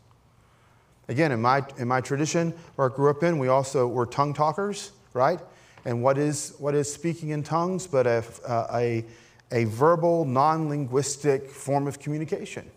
Again, 1.10 1.32
in 1.32 1.41
my, 1.41 1.63
in 1.78 1.88
my 1.88 2.02
tradition 2.02 2.54
where 2.76 2.89
I 2.89 2.96
grew 2.96 3.10
up 3.10 3.24
in, 3.24 3.38
we 3.38 3.50
also 3.50 3.88
were 3.88 4.06
tongue 4.06 4.34
talkers, 4.34 4.91
right? 5.13 5.39
And 5.86 6.02
what 6.02 6.17
is, 6.17 6.56
what 6.60 6.76
is 6.76 6.91
speaking 6.91 7.30
in 7.30 7.43
tongues 7.43 7.88
but 7.88 8.08
a, 8.08 8.24
a, 8.74 9.04
a 9.52 9.65
verbal, 9.65 10.24
non 10.24 10.69
linguistic 10.69 11.50
form 11.50 11.88
of 11.88 12.00
communication? 12.00 12.69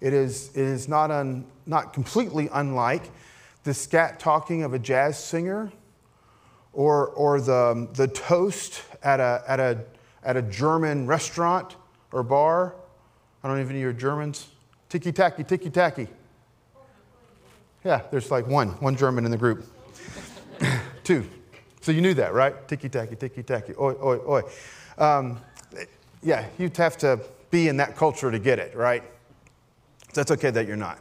It 0.00 0.12
is, 0.12 0.50
it 0.54 0.62
is 0.62 0.88
not, 0.88 1.10
un, 1.10 1.46
not 1.66 1.92
completely 1.92 2.48
unlike 2.52 3.10
the 3.64 3.74
scat 3.74 4.18
talking 4.18 4.62
of 4.62 4.74
a 4.74 4.78
jazz 4.78 5.22
singer 5.22 5.72
or, 6.72 7.08
or 7.08 7.40
the, 7.40 7.88
the 7.94 8.08
toast 8.08 8.82
at 9.02 9.20
a, 9.20 9.42
at, 9.46 9.60
a, 9.60 9.84
at 10.22 10.36
a 10.36 10.42
German 10.42 11.06
restaurant 11.06 11.76
or 12.12 12.22
bar. 12.22 12.74
I 13.42 13.48
don't 13.48 13.56
even 13.56 13.66
know 13.66 13.68
if 13.68 13.70
any 13.70 13.78
of 13.80 13.82
you 13.82 13.88
are 13.88 13.92
Germans. 13.92 14.48
Tiki 14.88 15.12
tacky, 15.12 15.44
tiki 15.44 15.70
tacky. 15.70 16.08
Yeah, 17.84 18.02
there's 18.10 18.30
like 18.30 18.46
one, 18.46 18.68
one 18.80 18.96
German 18.96 19.24
in 19.24 19.30
the 19.30 19.36
group. 19.36 19.64
Two. 21.04 21.26
So 21.80 21.92
you 21.92 22.02
knew 22.02 22.14
that, 22.14 22.34
right? 22.34 22.68
Tiki 22.68 22.88
tacky, 22.88 23.16
tiki 23.16 23.42
tacky, 23.42 23.72
oi, 23.78 23.94
oi, 24.02 24.18
oi. 24.28 24.42
Um, 24.98 25.40
yeah, 26.22 26.46
you'd 26.58 26.76
have 26.76 26.98
to 26.98 27.20
be 27.50 27.68
in 27.68 27.78
that 27.78 27.96
culture 27.96 28.30
to 28.30 28.38
get 28.38 28.58
it, 28.58 28.76
right? 28.76 29.02
That's 30.12 30.30
okay 30.32 30.50
that 30.50 30.66
you're 30.66 30.76
not. 30.76 30.98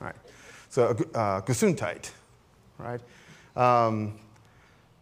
Right. 0.00 0.14
So, 0.72 0.86
uh, 1.14 1.42
Gesundheit, 1.42 2.12
right? 2.78 3.00
Um, 3.54 4.18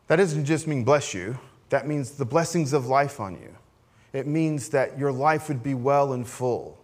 that 0.09 0.17
doesn't 0.17 0.45
just 0.45 0.67
mean 0.67 0.83
bless 0.83 1.15
you, 1.15 1.39
that 1.69 1.87
means 1.87 2.11
the 2.11 2.25
blessings 2.25 2.73
of 2.73 2.89
life 2.89 3.21
on 3.21 3.35
you. 3.35 3.55
It 4.13 4.27
means 4.27 4.71
that 4.71 4.99
your 4.99 5.13
life 5.13 5.47
would 5.47 5.63
be 5.63 5.75
well 5.75 6.13
and 6.15 6.27
full. 6.27 6.77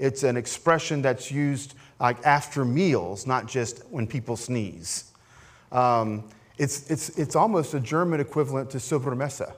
It's 0.00 0.24
an 0.24 0.36
expression 0.36 1.00
that's 1.00 1.30
used 1.30 1.74
like 2.00 2.26
after 2.26 2.64
meals, 2.64 3.24
not 3.24 3.46
just 3.46 3.86
when 3.90 4.04
people 4.04 4.36
sneeze. 4.36 5.12
Um, 5.70 6.28
it's, 6.58 6.90
it's, 6.90 7.10
it's 7.10 7.36
almost 7.36 7.72
a 7.74 7.78
German 7.78 8.18
equivalent 8.18 8.68
to 8.70 8.78
sobremesa, 8.78 9.54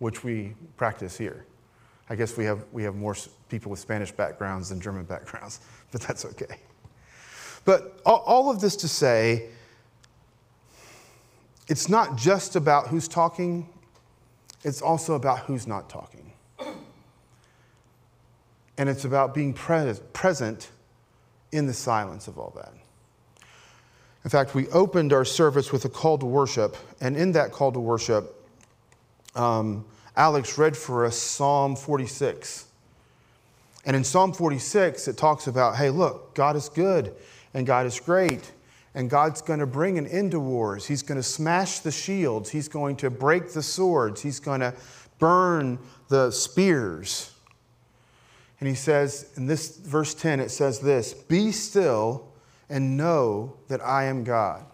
which 0.00 0.24
we 0.24 0.56
practice 0.76 1.16
here. 1.16 1.46
I 2.10 2.16
guess 2.16 2.36
we 2.36 2.44
have, 2.46 2.64
we 2.72 2.82
have 2.82 2.96
more 2.96 3.14
people 3.48 3.70
with 3.70 3.78
Spanish 3.78 4.10
backgrounds 4.10 4.70
than 4.70 4.80
German 4.80 5.04
backgrounds, 5.04 5.60
but 5.92 6.00
that's 6.00 6.24
okay. 6.24 6.56
But 7.66 8.00
all 8.06 8.48
of 8.48 8.60
this 8.60 8.76
to 8.76 8.88
say, 8.88 9.48
it's 11.68 11.88
not 11.88 12.16
just 12.16 12.54
about 12.54 12.86
who's 12.86 13.08
talking, 13.08 13.68
it's 14.62 14.80
also 14.80 15.14
about 15.14 15.40
who's 15.40 15.66
not 15.66 15.90
talking. 15.90 16.32
And 18.78 18.88
it's 18.88 19.04
about 19.04 19.34
being 19.34 19.52
present 19.52 20.70
in 21.50 21.66
the 21.66 21.74
silence 21.74 22.28
of 22.28 22.38
all 22.38 22.52
that. 22.56 22.72
In 24.22 24.30
fact, 24.30 24.54
we 24.54 24.68
opened 24.68 25.12
our 25.12 25.24
service 25.24 25.72
with 25.72 25.84
a 25.84 25.88
call 25.88 26.18
to 26.18 26.26
worship, 26.26 26.76
and 27.00 27.16
in 27.16 27.32
that 27.32 27.50
call 27.50 27.72
to 27.72 27.80
worship, 27.80 28.48
um, 29.34 29.84
Alex 30.16 30.56
read 30.56 30.76
for 30.76 31.04
us 31.04 31.16
Psalm 31.16 31.74
46. 31.74 32.66
And 33.86 33.96
in 33.96 34.04
Psalm 34.04 34.32
46, 34.32 35.08
it 35.08 35.16
talks 35.16 35.48
about 35.48 35.76
hey, 35.76 35.90
look, 35.90 36.34
God 36.34 36.54
is 36.54 36.68
good 36.68 37.12
and 37.56 37.66
God 37.66 37.86
is 37.86 37.98
great, 37.98 38.52
and 38.94 39.08
God's 39.08 39.40
going 39.40 39.60
to 39.60 39.66
bring 39.66 39.96
an 39.96 40.06
end 40.06 40.32
to 40.32 40.40
wars. 40.40 40.84
He's 40.84 41.02
going 41.02 41.16
to 41.16 41.22
smash 41.22 41.78
the 41.78 41.90
shields, 41.90 42.50
He's 42.50 42.68
going 42.68 42.96
to 42.96 43.08
break 43.08 43.52
the 43.52 43.62
swords, 43.62 44.20
He's 44.20 44.38
going 44.38 44.60
to 44.60 44.74
burn 45.18 45.78
the 46.08 46.30
spears. 46.30 47.32
And 48.60 48.68
he 48.68 48.74
says, 48.74 49.32
in 49.36 49.46
this 49.46 49.76
verse 49.78 50.14
10, 50.14 50.38
it 50.38 50.50
says 50.50 50.80
this 50.80 51.14
Be 51.14 51.50
still 51.50 52.28
and 52.68 52.96
know 52.98 53.56
that 53.68 53.82
I 53.82 54.04
am 54.04 54.22
God. 54.22 54.64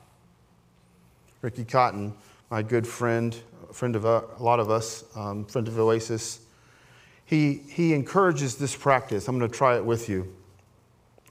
Ricky 1.41 1.65
Cotton, 1.65 2.15
my 2.51 2.63
good 2.63 2.87
friend, 2.87 3.37
friend 3.73 3.95
of 3.95 4.05
a, 4.05 4.25
a 4.39 4.43
lot 4.43 4.59
of 4.59 4.71
us, 4.71 5.05
um, 5.17 5.45
friend 5.45 5.69
of 5.69 5.79
Oasis, 5.79 6.41
he, 7.27 7.63
he 7.69 7.95
encourages 7.95 8.57
this 8.57 8.75
practice. 8.75 9.29
I'm 9.29 9.39
going 9.39 9.49
to 9.49 9.57
try 9.57 9.77
it 9.77 9.85
with 9.85 10.09
you. 10.09 10.35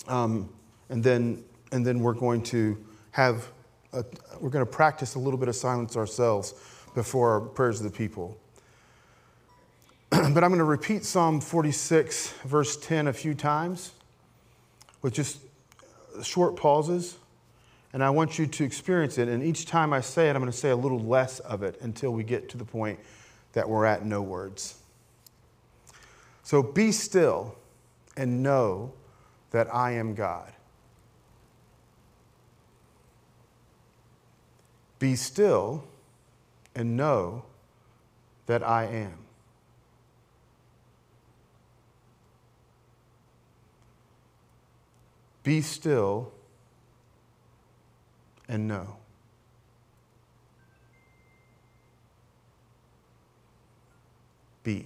Um, 0.08 0.50
and, 0.92 1.04
then, 1.04 1.44
and 1.72 1.84
then 1.86 2.02
we're 2.02 2.14
going 2.14 2.44
to 2.44 2.78
have, 3.12 3.48
a, 3.94 4.04
we're 4.40 4.50
going 4.50 4.66
to 4.66 4.72
practice 4.72 5.16
a 5.16 5.20
little 5.20 5.40
bit 5.40 5.48
of 5.48 5.56
silence 5.56 5.96
ourselves 5.98 6.54
before 6.94 7.32
our 7.32 7.40
prayers 7.40 7.80
of 7.80 7.92
the 7.92 7.98
people. 7.98 8.38
but 10.10 10.22
I'm 10.22 10.34
going 10.34 10.58
to 10.58 10.66
repeat 10.66 11.06
Psalm 11.06 11.40
46, 11.40 12.34
verse 12.44 12.76
10, 12.76 13.08
a 13.08 13.14
few 13.14 13.34
times 13.34 13.94
with 15.02 15.14
just 15.14 15.40
short 16.22 16.58
pauses. 16.58 17.18
And 17.94 18.04
I 18.04 18.10
want 18.10 18.38
you 18.38 18.46
to 18.46 18.64
experience 18.64 19.18
it. 19.18 19.30
And 19.30 19.42
each 19.42 19.66
time 19.66 19.94
I 19.94 20.02
say 20.02 20.30
it, 20.30 20.36
I'm 20.36 20.42
going 20.42 20.52
to 20.52 20.58
say 20.58 20.70
a 20.70 20.76
little 20.76 21.00
less 21.00 21.40
of 21.40 21.64
it 21.64 21.80
until 21.82 22.12
we 22.12 22.24
get 22.24 22.50
to 22.50 22.58
the 22.58 22.66
point 22.66 23.00
that 23.54 23.68
we're 23.68 23.86
at 23.86 24.06
no 24.06 24.22
words. 24.22 24.76
So 26.44 26.62
be 26.62 26.92
still 26.92 27.56
and 28.18 28.44
know 28.44 28.92
that 29.52 29.74
I 29.74 29.92
am 29.92 30.16
God. 30.16 30.52
Be 35.02 35.16
still 35.16 35.84
and 36.76 36.96
know 36.96 37.44
that 38.46 38.62
I 38.62 38.84
am. 38.84 39.18
Be 45.42 45.62
still 45.62 46.32
and 48.48 48.68
know. 48.68 48.98
Be. 54.62 54.86